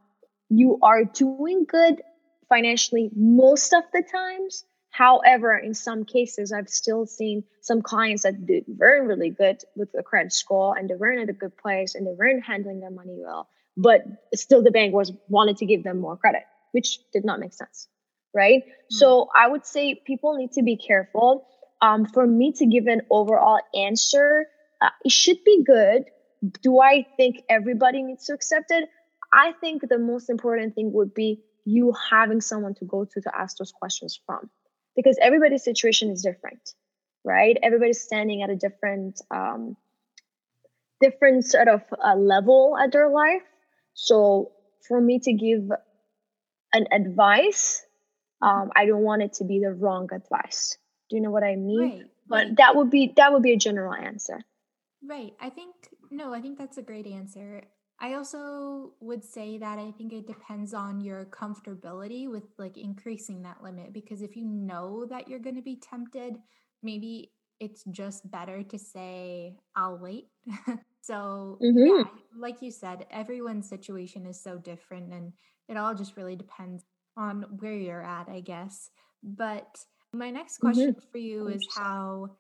you 0.49 0.79
are 0.83 1.05
doing 1.05 1.65
good 1.69 2.03
financially 2.49 3.11
most 3.15 3.73
of 3.73 3.85
the 3.93 4.03
times. 4.03 4.65
However, 4.91 5.57
in 5.57 5.73
some 5.73 6.05
cases, 6.05 6.53
I've 6.53 6.69
still 6.69 7.07
seen 7.07 7.45
some 7.61 7.81
clients 7.81 8.25
that 8.25 8.45
did 8.45 8.65
very, 8.67 9.07
really 9.07 9.31
good 9.31 9.63
with 9.77 9.93
the 9.93 10.03
credit 10.03 10.33
score 10.33 10.77
and 10.77 10.91
they 10.91 10.97
weren't 10.97 11.21
at 11.21 11.29
a 11.29 11.39
good 11.39 11.57
place 11.57 11.95
and 11.95 12.05
they 12.05 12.13
weren't 12.13 12.45
handling 12.45 12.81
their 12.81 12.91
money 12.91 13.17
well, 13.17 13.49
but 13.77 14.03
still 14.35 14.63
the 14.63 14.73
bank 14.73 14.93
was 14.93 15.13
wanted 15.29 15.59
to 15.59 15.67
give 15.67 15.85
them 15.85 16.01
more 16.01 16.17
credit, 16.17 16.43
which 16.73 16.99
did 17.13 17.25
not 17.25 17.39
make 17.39 17.53
sense. 17.53 17.89
Right. 18.35 18.63
Mm-hmm. 18.65 18.97
So 18.97 19.29
I 19.35 19.49
would 19.49 19.67
say 19.67 20.01
people 20.07 20.37
need 20.37 20.53
to 20.53 20.63
be 20.63 20.77
careful. 20.77 21.47
Um, 21.83 22.05
for 22.07 22.27
me 22.27 22.53
to 22.53 22.67
give 22.67 22.87
an 22.87 23.03
overall 23.11 23.59
answer, 23.75 24.47
uh, 24.83 24.91
it 25.05 25.13
should 25.13 25.43
be 25.45 25.65
good. 25.65 26.05
Do 26.63 26.81
I 26.81 27.07
think 27.17 27.43
everybody 27.49 28.03
needs 28.03 28.27
to 28.27 28.35
accept 28.35 28.71
it? 28.71 28.89
I 29.33 29.53
think 29.61 29.83
the 29.89 29.99
most 29.99 30.31
important 30.31 30.75
thing 30.75 30.93
would 30.93 31.15
be 31.15 31.43
you 31.65 31.93
having 32.11 32.41
someone 32.41 32.75
to 32.75 32.85
go 32.85 33.05
to 33.05 33.21
to 33.21 33.31
ask 33.37 33.57
those 33.59 33.73
questions 33.73 34.19
from 34.27 34.51
because 34.97 35.19
everybody's 35.21 35.63
situation 35.63 36.11
is 36.11 36.23
different 36.23 36.75
right 37.25 37.57
everybody's 37.63 38.01
standing 38.01 38.43
at 38.43 38.51
a 38.51 38.57
different 38.57 39.21
um, 39.31 39.77
different 41.01 41.45
sort 41.45 41.69
of 41.69 41.83
uh, 42.03 42.15
level 42.15 42.77
at 42.83 42.93
their 42.93 43.11
life 43.11 43.43
so 43.95 44.53
for 44.89 45.01
me 45.01 45.19
to 45.21 45.33
give 45.33 45.71
an 46.73 46.87
advice 46.93 47.83
um, 48.43 48.71
i 48.77 48.87
don't 48.87 49.03
want 49.03 49.23
it 49.23 49.33
to 49.33 49.45
be 49.45 49.59
the 49.61 49.73
wrong 49.73 50.09
advice 50.13 50.77
do 51.09 51.17
you 51.17 51.23
know 51.23 51.31
what 51.31 51.45
i 51.45 51.57
mean 51.57 51.81
right, 51.81 52.03
but 52.29 52.47
right. 52.47 52.57
that 52.57 52.77
would 52.77 52.91
be 52.91 53.13
that 53.17 53.33
would 53.33 53.43
be 53.43 53.53
a 53.53 53.59
general 53.59 53.95
answer 53.95 54.41
right 55.03 55.33
i 55.41 55.51
think 55.51 55.75
no 56.11 56.33
i 56.33 56.41
think 56.41 56.59
that's 56.59 56.79
a 56.79 56.83
great 56.83 57.07
answer 57.07 57.63
I 58.03 58.15
also 58.15 58.93
would 59.01 59.23
say 59.23 59.59
that 59.59 59.79
I 59.79 59.91
think 59.91 60.15
it 60.15 60.27
depends 60.27 60.73
on 60.73 61.03
your 61.03 61.27
comfortability 61.27 62.31
with 62.31 62.45
like 62.59 62.79
increasing 62.79 63.43
that 63.43 63.63
limit 63.63 63.93
because 63.93 64.23
if 64.23 64.37
you 64.37 64.47
know 64.47 65.05
that 65.11 65.29
you're 65.29 65.39
going 65.39 65.57
to 65.57 65.63
be 65.63 65.77
tempted, 65.77 66.37
maybe 66.83 67.33
it's 67.61 67.85
just 67.91 68.31
better 68.31 68.63
to 68.63 68.79
say, 68.79 69.59
I'll 69.77 69.99
wait. 69.99 70.29
so, 71.03 71.59
mm-hmm. 71.63 71.99
yeah, 71.99 72.05
like 72.39 72.63
you 72.63 72.71
said, 72.71 73.05
everyone's 73.11 73.69
situation 73.69 74.25
is 74.25 74.43
so 74.43 74.57
different 74.57 75.13
and 75.13 75.35
it 75.69 75.77
all 75.77 75.95
just 75.95 76.17
really 76.17 76.37
depends 76.37 76.85
on 77.21 77.45
where 77.59 77.75
you're 77.75 78.03
at, 78.03 78.29
I 78.29 78.41
guess. 78.41 78.91
But 79.23 79.69
my 80.13 80.31
next 80.31 80.59
question 80.59 80.93
mm-hmm. 80.93 81.11
for 81.13 81.19
you 81.19 81.49
is 81.49 81.67
how 81.77 82.31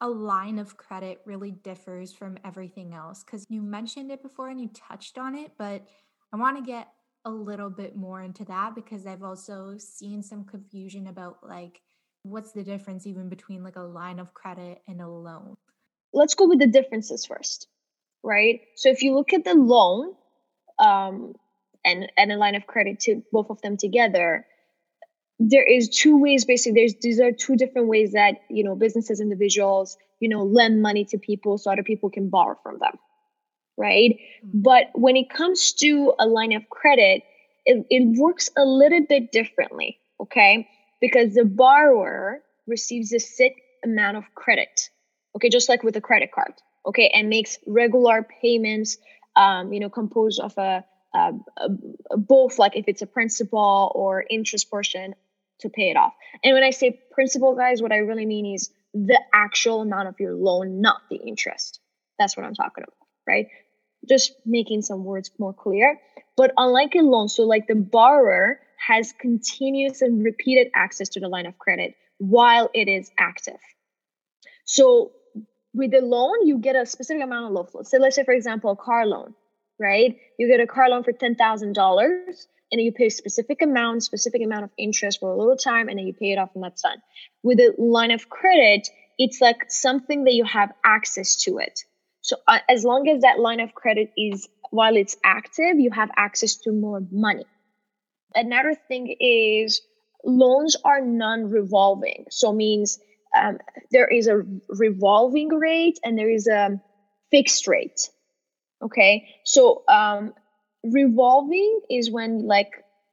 a 0.00 0.08
line 0.08 0.58
of 0.58 0.76
credit 0.76 1.20
really 1.24 1.50
differs 1.50 2.12
from 2.12 2.36
everything 2.44 2.92
else? 2.92 3.24
Because 3.24 3.46
you 3.48 3.62
mentioned 3.62 4.10
it 4.10 4.22
before 4.22 4.50
and 4.50 4.60
you 4.60 4.68
touched 4.74 5.16
on 5.18 5.34
it, 5.34 5.52
but 5.58 5.86
I 6.32 6.36
want 6.36 6.58
to 6.58 6.62
get 6.62 6.88
a 7.24 7.30
little 7.30 7.70
bit 7.70 7.96
more 7.96 8.22
into 8.22 8.44
that 8.44 8.74
because 8.74 9.06
I've 9.06 9.22
also 9.22 9.76
seen 9.78 10.22
some 10.22 10.44
confusion 10.44 11.08
about 11.08 11.38
like 11.42 11.80
what's 12.22 12.52
the 12.52 12.62
difference 12.62 13.06
even 13.06 13.28
between 13.28 13.64
like 13.64 13.76
a 13.76 13.80
line 13.80 14.18
of 14.18 14.34
credit 14.34 14.82
and 14.86 15.00
a 15.00 15.08
loan? 15.08 15.56
Let's 16.12 16.34
go 16.34 16.46
with 16.46 16.58
the 16.58 16.66
differences 16.66 17.24
first, 17.24 17.68
right? 18.22 18.60
So 18.76 18.90
if 18.90 19.02
you 19.02 19.14
look 19.14 19.32
at 19.32 19.44
the 19.44 19.54
loan 19.54 20.14
um, 20.78 21.34
and 21.86 22.12
and 22.18 22.32
a 22.32 22.36
line 22.36 22.54
of 22.54 22.66
credit 22.66 23.00
to 23.00 23.22
both 23.32 23.48
of 23.48 23.62
them 23.62 23.76
together, 23.78 24.44
there 25.38 25.64
is 25.64 25.88
two 25.88 26.20
ways 26.20 26.44
basically. 26.44 26.80
There's 26.80 26.94
these 27.00 27.20
are 27.20 27.32
two 27.32 27.56
different 27.56 27.88
ways 27.88 28.12
that 28.12 28.42
you 28.50 28.64
know 28.64 28.74
businesses, 28.74 29.20
individuals, 29.20 29.96
you 30.20 30.28
know, 30.28 30.42
lend 30.44 30.82
money 30.82 31.04
to 31.06 31.18
people 31.18 31.56
so 31.56 31.72
other 31.72 31.82
people 31.82 32.10
can 32.10 32.28
borrow 32.28 32.58
from 32.62 32.78
them, 32.78 32.98
right? 33.78 34.18
Mm-hmm. 34.44 34.60
But 34.62 34.90
when 34.94 35.16
it 35.16 35.30
comes 35.30 35.72
to 35.74 36.12
a 36.18 36.26
line 36.26 36.52
of 36.52 36.68
credit, 36.68 37.22
it, 37.64 37.86
it 37.88 38.18
works 38.18 38.50
a 38.56 38.64
little 38.64 39.06
bit 39.08 39.32
differently, 39.32 39.98
okay? 40.20 40.68
because 41.00 41.34
the 41.34 41.44
borrower 41.44 42.42
receives 42.66 43.12
a 43.12 43.20
set 43.20 43.52
amount 43.84 44.16
of 44.16 44.24
credit 44.34 44.90
okay 45.34 45.48
just 45.48 45.68
like 45.68 45.82
with 45.82 45.96
a 45.96 46.00
credit 46.00 46.30
card 46.32 46.52
okay 46.86 47.10
and 47.14 47.28
makes 47.28 47.58
regular 47.66 48.26
payments 48.42 48.98
um, 49.36 49.72
you 49.72 49.80
know 49.80 49.90
composed 49.90 50.40
of 50.40 50.56
a, 50.58 50.84
a, 51.14 51.32
a, 51.56 52.16
both 52.16 52.58
like 52.58 52.76
if 52.76 52.86
it's 52.88 53.02
a 53.02 53.06
principal 53.06 53.92
or 53.94 54.24
interest 54.28 54.70
portion 54.70 55.14
to 55.60 55.70
pay 55.70 55.90
it 55.90 55.96
off. 55.96 56.12
And 56.44 56.54
when 56.54 56.62
i 56.62 56.70
say 56.70 57.00
principal 57.12 57.54
guys 57.56 57.80
what 57.80 57.92
i 57.92 57.98
really 57.98 58.26
mean 58.26 58.54
is 58.54 58.70
the 58.92 59.20
actual 59.34 59.82
amount 59.82 60.08
of 60.08 60.16
your 60.18 60.34
loan 60.34 60.80
not 60.80 61.02
the 61.10 61.16
interest. 61.16 61.80
That's 62.18 62.36
what 62.36 62.44
i'm 62.44 62.54
talking 62.54 62.84
about 62.84 63.06
right? 63.26 63.46
Just 64.08 64.34
making 64.44 64.82
some 64.82 65.04
words 65.04 65.30
more 65.38 65.52
clear. 65.52 65.98
But 66.36 66.52
unlike 66.56 66.94
a 66.94 67.00
loan 67.00 67.28
so 67.28 67.42
like 67.44 67.66
the 67.66 67.74
borrower 67.74 68.60
has 68.86 69.12
continuous 69.18 70.02
and 70.02 70.22
repeated 70.22 70.68
access 70.74 71.10
to 71.10 71.20
the 71.20 71.28
line 71.28 71.46
of 71.46 71.58
credit 71.58 71.94
while 72.18 72.70
it 72.74 72.88
is 72.88 73.10
active. 73.18 73.58
So 74.64 75.12
with 75.74 75.90
the 75.90 76.00
loan, 76.00 76.46
you 76.46 76.58
get 76.58 76.76
a 76.76 76.86
specific 76.86 77.22
amount 77.22 77.46
of 77.46 77.52
loan. 77.74 77.84
So 77.84 77.98
let's 77.98 78.16
say, 78.16 78.24
for 78.24 78.34
example, 78.34 78.70
a 78.70 78.76
car 78.76 79.06
loan, 79.06 79.34
right? 79.78 80.16
You 80.38 80.48
get 80.48 80.60
a 80.60 80.66
car 80.66 80.88
loan 80.88 81.04
for 81.04 81.12
$10,000 81.12 82.46
and 82.72 82.80
you 82.80 82.92
pay 82.92 83.06
a 83.06 83.10
specific 83.10 83.62
amount, 83.62 84.02
specific 84.02 84.42
amount 84.42 84.64
of 84.64 84.70
interest 84.76 85.20
for 85.20 85.30
a 85.30 85.38
little 85.38 85.56
time, 85.56 85.88
and 85.88 85.98
then 85.98 86.06
you 86.06 86.14
pay 86.14 86.32
it 86.32 86.38
off 86.38 86.50
and 86.54 86.64
that's 86.64 86.82
done. 86.82 86.98
With 87.42 87.58
a 87.60 87.74
line 87.78 88.10
of 88.10 88.28
credit, 88.28 88.88
it's 89.18 89.40
like 89.40 89.70
something 89.70 90.24
that 90.24 90.34
you 90.34 90.44
have 90.44 90.72
access 90.84 91.36
to 91.44 91.58
it. 91.58 91.80
So 92.22 92.36
uh, 92.48 92.58
as 92.68 92.84
long 92.84 93.08
as 93.08 93.22
that 93.22 93.38
line 93.38 93.60
of 93.60 93.72
credit 93.74 94.10
is 94.16 94.48
while 94.70 94.96
it's 94.96 95.16
active, 95.24 95.78
you 95.78 95.90
have 95.92 96.10
access 96.16 96.56
to 96.56 96.72
more 96.72 97.00
money 97.12 97.44
another 98.36 98.74
thing 98.74 99.16
is 99.18 99.80
loans 100.24 100.76
are 100.84 101.00
non-revolving 101.00 102.26
so 102.30 102.52
means 102.52 102.98
um, 103.36 103.58
there 103.90 104.06
is 104.06 104.28
a 104.28 104.42
revolving 104.68 105.48
rate 105.48 105.98
and 106.04 106.18
there 106.18 106.30
is 106.30 106.46
a 106.46 106.80
fixed 107.30 107.66
rate 107.66 108.10
okay? 108.82 109.28
So 109.44 109.82
um, 109.88 110.34
revolving 110.84 111.80
is 111.90 112.10
when 112.10 112.46
like 112.46 112.70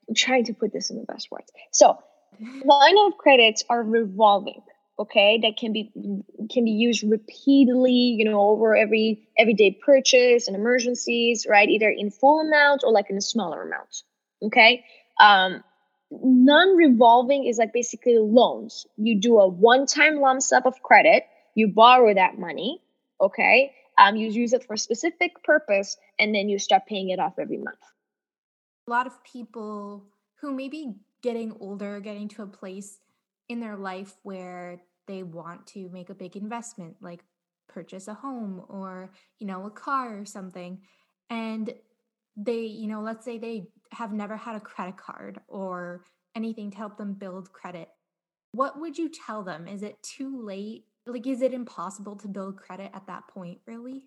I'm 0.08 0.15
trying 0.15 0.46
to 0.46 0.53
put 0.53 0.74
this 0.74 0.89
in 0.89 0.98
the 0.98 1.05
best 1.05 1.29
words. 1.32 1.51
So 1.72 1.98
line 2.65 2.96
of 3.05 3.17
credits 3.17 3.63
are 3.70 3.82
revolving 3.82 4.62
okay? 5.00 5.39
That 5.41 5.58
can 5.58 5.74
be 5.74 5.91
can 6.51 6.65
be 6.65 6.72
used 6.72 7.03
repeatedly 7.03 8.15
you 8.17 8.25
know 8.25 8.41
over 8.41 8.75
every 8.75 9.27
everyday 9.38 9.72
purchase 9.72 10.48
and 10.48 10.55
emergencies 10.55 11.48
right? 11.50 11.67
Either 11.67 11.89
in 11.89 12.12
full 12.12 12.41
amount 12.41 12.84
or 12.84 12.91
like 12.91 13.10
in 13.10 13.17
a 13.17 13.22
smaller 13.22 13.63
amount 13.63 14.03
okay? 14.43 14.84
Um, 15.20 15.63
non-revolving 16.12 17.46
is 17.46 17.58
like 17.58 17.74
basically 17.74 18.17
loans. 18.20 18.86
You 18.98 19.20
do 19.20 19.40
a 19.40 19.48
one-time 19.48 20.20
lump 20.20 20.42
sum 20.42 20.64
of 20.66 20.81
credit, 20.83 21.24
you 21.55 21.70
borrow 21.70 22.14
that 22.14 22.37
money, 22.37 22.81
okay? 23.20 23.74
Um, 23.98 24.16
you 24.16 24.29
use 24.29 24.53
it 24.53 24.66
for 24.66 24.74
a 24.74 24.77
specific 24.77 25.44
purpose, 25.44 25.98
and 26.20 26.34
then 26.34 26.50
you 26.50 26.60
start 26.60 26.84
paying 26.88 27.10
it 27.10 27.20
off 27.20 27.34
every 27.40 27.58
month. 27.58 27.77
A 28.88 28.92
lot 28.92 29.08
of 29.08 29.24
people 29.24 30.06
who 30.42 30.51
may 30.53 30.68
be 30.68 30.94
getting 31.22 31.56
older, 31.60 32.00
getting 32.00 32.27
to 32.29 32.44
a 32.44 32.48
place 32.48 32.98
in 33.50 33.60
their 33.60 33.77
life 33.77 34.16
where 34.24 34.82
they 35.08 35.24
want 35.24 35.68
to 35.68 35.90
make 35.90 36.10
a 36.10 36.16
big 36.16 36.36
investment, 36.36 36.96
like 37.01 37.24
purchase 37.70 38.08
a 38.08 38.14
home 38.14 38.64
or, 38.68 39.12
you 39.40 39.48
know, 39.48 39.66
a 39.66 39.72
car 39.72 40.20
or 40.20 40.25
something. 40.25 40.82
And 41.29 41.74
they, 42.36 42.62
you 42.62 42.88
know, 42.88 43.01
let's 43.01 43.24
say 43.24 43.38
they 43.38 43.68
have 43.92 44.12
never 44.12 44.36
had 44.36 44.56
a 44.56 44.60
credit 44.60 44.98
card 44.98 45.40
or 45.48 46.03
anything 46.36 46.72
to 46.72 46.77
help 46.77 46.98
them 46.98 47.14
build 47.14 47.51
credit, 47.51 47.90
what 48.51 48.79
would 48.79 48.98
you 48.98 49.10
tell 49.10 49.44
them? 49.44 49.68
Is 49.68 49.84
it 49.84 50.01
too 50.03 50.44
late? 50.44 50.86
Like, 51.05 51.27
is 51.27 51.42
it 51.42 51.53
impossible 51.53 52.16
to 52.18 52.27
build 52.27 52.57
credit 52.57 52.92
at 52.94 53.07
that 53.07 53.27
point, 53.27 53.59
really? 53.66 54.03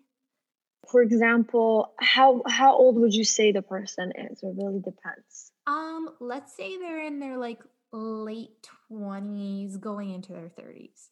For 0.89 1.01
example, 1.01 1.93
how 1.99 2.43
how 2.47 2.75
old 2.75 2.97
would 2.99 3.13
you 3.13 3.25
say 3.25 3.51
the 3.51 3.61
person 3.61 4.11
is? 4.31 4.41
It 4.41 4.55
really 4.57 4.79
depends. 4.79 5.51
Um, 5.65 6.09
let's 6.19 6.55
say 6.55 6.77
they're 6.77 7.05
in 7.05 7.19
their 7.19 7.37
like 7.37 7.59
late 7.91 8.67
twenties, 8.87 9.77
going 9.77 10.11
into 10.11 10.31
their 10.33 10.49
thirties. 10.49 11.09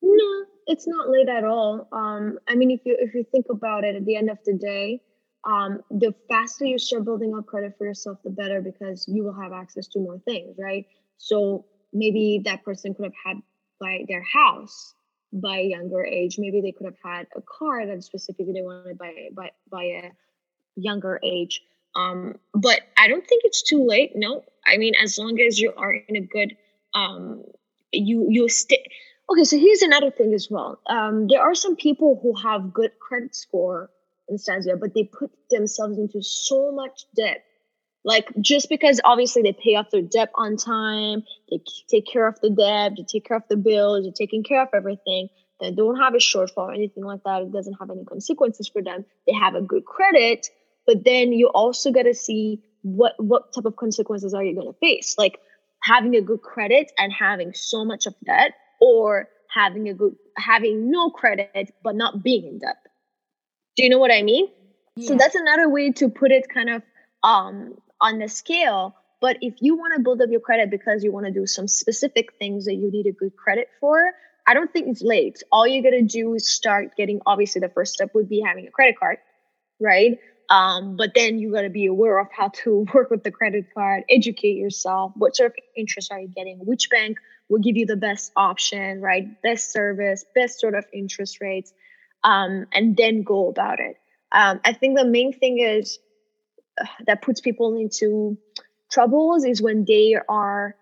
No, 0.00 0.44
it's 0.66 0.86
not 0.86 1.10
late 1.10 1.28
at 1.28 1.44
all. 1.44 1.88
Um, 1.92 2.38
I 2.48 2.54
mean, 2.54 2.70
if 2.70 2.80
you 2.84 2.96
if 2.98 3.14
you 3.14 3.24
think 3.30 3.46
about 3.50 3.84
it, 3.84 3.94
at 3.94 4.04
the 4.04 4.16
end 4.16 4.30
of 4.30 4.38
the 4.44 4.54
day, 4.54 5.00
um, 5.44 5.80
the 5.90 6.14
faster 6.28 6.64
you 6.64 6.78
start 6.78 7.04
building 7.04 7.34
up 7.36 7.46
credit 7.46 7.74
for 7.76 7.86
yourself, 7.86 8.18
the 8.24 8.30
better 8.30 8.60
because 8.60 9.06
you 9.06 9.22
will 9.24 9.34
have 9.34 9.52
access 9.52 9.86
to 9.88 10.00
more 10.00 10.18
things, 10.18 10.56
right? 10.58 10.86
So 11.18 11.66
maybe 11.92 12.42
that 12.44 12.64
person 12.64 12.94
could 12.94 13.06
have 13.06 13.12
had 13.24 13.36
by 13.82 14.04
their 14.08 14.22
house 14.22 14.94
by 15.32 15.58
a 15.58 15.68
younger 15.76 16.04
age. 16.04 16.38
Maybe 16.38 16.60
they 16.60 16.72
could 16.72 16.86
have 16.86 17.02
had 17.02 17.26
a 17.36 17.42
car 17.42 17.86
that 17.86 18.04
specifically 18.04 18.52
they 18.52 18.62
wanted 18.62 18.98
by 18.98 19.12
by 19.34 19.50
by 19.70 19.84
a 19.84 20.10
younger 20.76 21.18
age. 21.22 21.62
Um, 21.94 22.38
but 22.54 22.80
I 22.96 23.08
don't 23.08 23.26
think 23.26 23.42
it's 23.44 23.62
too 23.62 23.84
late. 23.86 24.12
No, 24.14 24.44
I 24.66 24.76
mean 24.78 24.94
as 25.02 25.18
long 25.18 25.40
as 25.40 25.58
you 25.58 25.72
are 25.76 25.92
in 25.92 26.16
a 26.16 26.20
good 26.20 26.56
um, 26.94 27.44
you 27.92 28.26
you 28.30 28.48
stay. 28.48 28.84
Okay, 29.30 29.44
so 29.44 29.58
here's 29.58 29.82
another 29.82 30.10
thing 30.10 30.34
as 30.34 30.48
well. 30.50 30.80
Um, 30.86 31.26
there 31.28 31.40
are 31.40 31.54
some 31.54 31.76
people 31.76 32.18
who 32.22 32.34
have 32.34 32.72
good 32.72 32.92
credit 33.00 33.34
score 33.34 33.90
Anastasia, 34.28 34.76
but 34.76 34.94
they 34.94 35.04
put 35.04 35.30
themselves 35.50 35.98
into 35.98 36.22
so 36.22 36.72
much 36.72 37.06
debt. 37.14 37.44
Like 38.04 38.28
just 38.40 38.68
because 38.68 39.00
obviously 39.04 39.42
they 39.42 39.52
pay 39.52 39.76
off 39.76 39.90
their 39.90 40.02
debt 40.02 40.30
on 40.34 40.56
time, 40.56 41.22
they 41.50 41.60
take 41.88 42.06
care 42.06 42.26
of 42.26 42.40
the 42.40 42.50
debt, 42.50 42.92
they 42.96 43.04
take 43.04 43.26
care 43.26 43.36
of 43.36 43.44
the 43.48 43.56
bills, 43.56 44.04
they're 44.04 44.12
taking 44.12 44.42
care 44.42 44.62
of 44.62 44.68
everything. 44.74 45.28
They 45.60 45.70
don't 45.70 45.96
have 46.00 46.14
a 46.14 46.18
shortfall 46.18 46.68
or 46.68 46.72
anything 46.72 47.04
like 47.04 47.22
that. 47.24 47.42
It 47.42 47.52
doesn't 47.52 47.74
have 47.74 47.90
any 47.90 48.04
consequences 48.04 48.68
for 48.68 48.82
them. 48.82 49.04
They 49.28 49.32
have 49.32 49.54
a 49.54 49.62
good 49.62 49.84
credit, 49.84 50.48
but 50.86 51.04
then 51.04 51.32
you 51.32 51.46
also 51.48 51.92
got 51.92 52.02
to 52.02 52.14
see 52.14 52.62
what 52.82 53.14
what 53.18 53.54
type 53.54 53.66
of 53.66 53.76
consequences 53.76 54.34
are 54.34 54.42
you 54.42 54.56
going 54.56 54.72
to 54.72 54.78
face. 54.80 55.14
Like 55.16 55.38
having 55.82 56.16
a 56.16 56.20
good 56.20 56.42
credit 56.42 56.90
and 56.98 57.12
having 57.12 57.52
so 57.54 57.84
much 57.84 58.06
of 58.06 58.14
debt, 58.26 58.54
or 58.80 59.28
having 59.54 59.88
a 59.88 59.94
good 59.94 60.16
having 60.36 60.90
no 60.90 61.10
credit 61.10 61.72
but 61.84 61.94
not 61.94 62.24
being 62.24 62.46
in 62.46 62.58
debt 62.58 62.78
do 63.76 63.82
you 63.82 63.88
know 63.88 63.98
what 63.98 64.12
I 64.12 64.22
mean? 64.22 64.48
Yeah. 64.96 65.08
So 65.08 65.16
that's 65.16 65.34
another 65.34 65.68
way 65.68 65.92
to 65.92 66.08
put 66.08 66.30
it 66.30 66.48
kind 66.52 66.70
of 66.70 66.82
um, 67.22 67.74
on 68.02 68.18
the 68.18 68.28
scale. 68.28 68.94
But 69.20 69.38
if 69.40 69.54
you 69.60 69.76
want 69.76 69.94
to 69.96 70.02
build 70.02 70.20
up 70.20 70.30
your 70.30 70.40
credit 70.40 70.70
because 70.70 71.04
you 71.04 71.12
want 71.12 71.26
to 71.26 71.32
do 71.32 71.46
some 71.46 71.68
specific 71.68 72.34
things 72.38 72.64
that 72.64 72.74
you 72.74 72.90
need 72.90 73.06
a 73.06 73.12
good 73.12 73.36
credit 73.36 73.68
for, 73.80 74.12
I 74.46 74.54
don't 74.54 74.72
think 74.72 74.88
it's 74.88 75.02
late. 75.02 75.42
All 75.52 75.66
you 75.66 75.82
got 75.82 75.90
to 75.90 76.02
do 76.02 76.34
is 76.34 76.50
start 76.50 76.96
getting, 76.96 77.20
obviously, 77.24 77.60
the 77.60 77.68
first 77.68 77.94
step 77.94 78.10
would 78.14 78.28
be 78.28 78.42
having 78.44 78.66
a 78.66 78.70
credit 78.70 78.98
card, 78.98 79.18
right? 79.80 80.18
Um, 80.50 80.96
but 80.96 81.12
then 81.14 81.38
you 81.38 81.52
got 81.52 81.62
to 81.62 81.70
be 81.70 81.86
aware 81.86 82.18
of 82.18 82.26
how 82.36 82.48
to 82.64 82.84
work 82.94 83.10
with 83.10 83.22
the 83.22 83.30
credit 83.30 83.66
card, 83.72 84.02
educate 84.10 84.56
yourself. 84.56 85.12
What 85.14 85.36
sort 85.36 85.52
of 85.52 85.56
interest 85.76 86.10
are 86.10 86.20
you 86.20 86.28
getting? 86.28 86.58
Which 86.58 86.90
bank 86.90 87.18
will 87.48 87.60
give 87.60 87.76
you 87.76 87.86
the 87.86 87.96
best 87.96 88.32
option, 88.36 89.00
right? 89.00 89.40
Best 89.42 89.72
service, 89.72 90.24
best 90.34 90.58
sort 90.58 90.74
of 90.74 90.84
interest 90.92 91.40
rates 91.40 91.72
um, 92.24 92.66
and 92.72 92.96
then 92.96 93.22
go 93.22 93.48
about 93.48 93.80
it. 93.80 93.96
Um, 94.32 94.60
I 94.64 94.72
think 94.72 94.98
the 94.98 95.04
main 95.04 95.32
thing 95.32 95.58
is 95.58 95.98
that 97.06 97.22
puts 97.22 97.40
people 97.40 97.76
into 97.76 98.38
troubles 98.90 99.44
is 99.44 99.62
when 99.62 99.84
they 99.84 100.16
are 100.28 100.76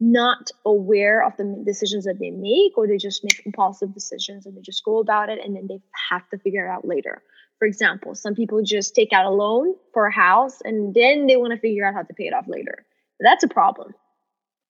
not 0.00 0.50
aware 0.66 1.22
of 1.22 1.36
the 1.36 1.62
decisions 1.64 2.04
that 2.04 2.18
they 2.18 2.30
make 2.30 2.76
or 2.76 2.86
they 2.86 2.96
just 2.96 3.22
make 3.22 3.40
impulsive 3.46 3.94
decisions 3.94 4.44
and 4.44 4.56
they 4.56 4.60
just 4.60 4.84
go 4.84 4.98
about 4.98 5.30
it 5.30 5.38
and 5.42 5.54
then 5.54 5.66
they 5.68 5.80
have 6.10 6.28
to 6.30 6.38
figure 6.38 6.66
it 6.66 6.70
out 6.70 6.86
later 6.86 7.22
for 7.58 7.66
example 7.66 8.14
some 8.14 8.34
people 8.34 8.60
just 8.62 8.94
take 8.94 9.12
out 9.12 9.24
a 9.24 9.30
loan 9.30 9.74
for 9.92 10.06
a 10.06 10.12
house 10.12 10.60
and 10.64 10.94
then 10.94 11.26
they 11.26 11.36
want 11.36 11.52
to 11.52 11.58
figure 11.58 11.86
out 11.86 11.94
how 11.94 12.02
to 12.02 12.12
pay 12.12 12.24
it 12.24 12.34
off 12.34 12.44
later 12.48 12.84
that's 13.20 13.44
a 13.44 13.48
problem 13.48 13.94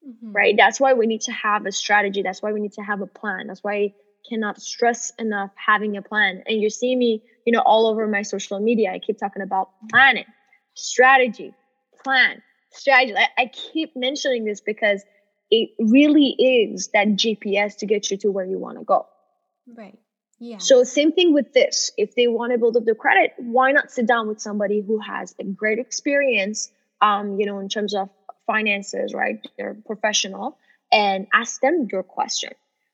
mm-hmm. 0.06 0.32
right 0.32 0.56
that's 0.58 0.78
why 0.78 0.92
we 0.92 1.06
need 1.06 1.22
to 1.22 1.32
have 1.32 1.64
a 1.64 1.72
strategy 1.72 2.22
that's 2.22 2.42
why 2.42 2.52
we 2.52 2.60
need 2.60 2.72
to 2.72 2.82
have 2.82 3.00
a 3.00 3.06
plan 3.06 3.46
that's 3.46 3.64
why 3.64 3.74
I 3.74 3.94
cannot 4.28 4.60
stress 4.60 5.12
enough 5.18 5.50
having 5.54 5.96
a 5.96 6.02
plan. 6.02 6.42
And 6.46 6.60
you 6.60 6.70
see 6.70 6.96
me, 6.96 7.22
you 7.44 7.52
know, 7.52 7.60
all 7.60 7.86
over 7.86 8.06
my 8.06 8.22
social 8.22 8.58
media. 8.60 8.92
I 8.92 8.98
keep 8.98 9.18
talking 9.18 9.42
about 9.42 9.70
planning, 9.90 10.24
strategy, 10.74 11.54
plan, 12.02 12.42
strategy. 12.70 13.14
I, 13.16 13.42
I 13.42 13.46
keep 13.46 13.96
mentioning 13.96 14.44
this 14.44 14.60
because 14.60 15.02
it 15.50 15.70
really 15.78 16.34
is 16.38 16.88
that 16.94 17.08
GPS 17.08 17.76
to 17.78 17.86
get 17.86 18.10
you 18.10 18.16
to 18.18 18.30
where 18.30 18.44
you 18.44 18.58
want 18.58 18.78
to 18.78 18.84
go. 18.84 19.06
Right. 19.76 19.98
Yeah. 20.40 20.58
So 20.58 20.84
same 20.84 21.12
thing 21.12 21.32
with 21.32 21.52
this. 21.52 21.92
If 21.96 22.14
they 22.14 22.26
want 22.26 22.52
to 22.52 22.58
build 22.58 22.76
up 22.76 22.84
their 22.84 22.94
credit, 22.94 23.32
why 23.38 23.72
not 23.72 23.90
sit 23.90 24.06
down 24.06 24.28
with 24.28 24.40
somebody 24.40 24.80
who 24.80 24.98
has 24.98 25.34
a 25.38 25.44
great 25.44 25.78
experience, 25.78 26.70
um, 27.00 27.38
you 27.38 27.46
know, 27.46 27.60
in 27.60 27.68
terms 27.68 27.94
of 27.94 28.10
finances, 28.46 29.14
right? 29.14 29.38
They're 29.56 29.76
professional, 29.86 30.58
and 30.92 31.26
ask 31.32 31.60
them 31.60 31.88
your 31.90 32.02
question. 32.02 32.52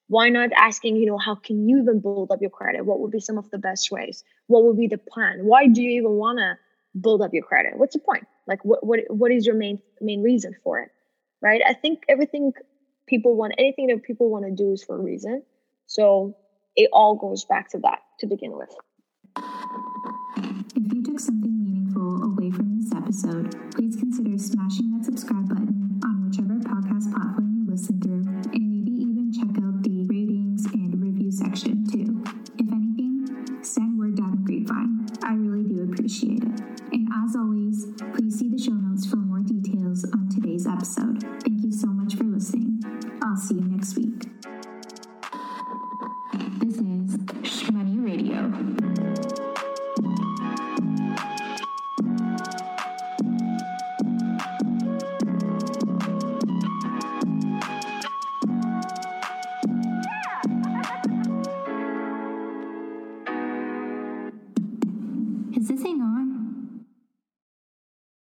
Why 0.09 0.29
not 0.29 0.51
asking, 0.57 0.97
you 0.97 1.07
know, 1.07 1.19
how 1.19 1.37
can 1.37 1.69
you 1.69 1.83
even 1.83 2.01
build 2.01 2.31
up 2.31 2.41
your 2.41 2.51
credit? 2.51 2.85
What 2.85 3.01
would 3.01 3.11
be 3.11 3.21
some 3.21 3.39
of 3.39 3.49
the 3.51 3.59
best 3.59 3.91
ways? 3.91 4.25
What 4.49 4.65
would 4.65 4.77
be 4.77 4.89
the 4.89 4.99
plan? 4.99 5.45
Why 5.45 5.67
do 5.67 5.83
you 5.83 5.91
even 6.01 6.13
want 6.13 6.39
to 6.39 6.59
build 6.99 7.23
up 7.23 7.33
your 7.33 7.45
credit? 7.45 7.73
What's 7.77 7.95
the 7.95 8.01
point? 8.01 8.25
Like, 8.47 8.65
what 8.65 8.85
what 8.85 9.01
what 9.09 9.33
is 9.33 9.47
your 9.47 9.55
main 9.55 9.81
main 10.01 10.23
reason 10.23 10.55
for 10.63 10.81
it? 10.81 10.91
Right? 11.43 11.63
I 11.67 11.75
think 11.75 12.03
everything 12.09 12.53
people 13.07 13.37
want, 13.37 13.55
anything 13.59 13.89
that 13.89 14.03
people 14.03 14.31
want 14.31 14.45
to 14.45 14.53
do 14.53 14.73
is 14.73 14.85
for 14.85 14.97
a 14.97 15.03
reason. 15.03 15.43
So 15.87 16.37
it 16.77 16.89
all 16.93 17.17
goes 17.17 17.45
back 17.45 17.71
to 17.71 17.79
that 17.79 17.99
to 18.21 18.27
begin 18.27 18.53
with. 18.53 18.71
If 20.77 20.93
you 20.93 21.03
took 21.03 21.21
something 21.21 21.65
meaningful 21.65 22.23
away 22.25 22.51
from 22.51 22.79
this 22.79 22.93
episode, 22.95 23.73
please 23.73 23.97
consider 23.97 24.39
smashing 24.39 24.97
that 24.97 25.05
subscribe 25.05 25.49
button 25.49 26.01
on 26.05 26.29
whichever 26.29 26.55
podcast 26.55 27.11
platform 27.13 27.65
you 27.65 27.71
listen 27.71 28.01
through, 28.01 28.10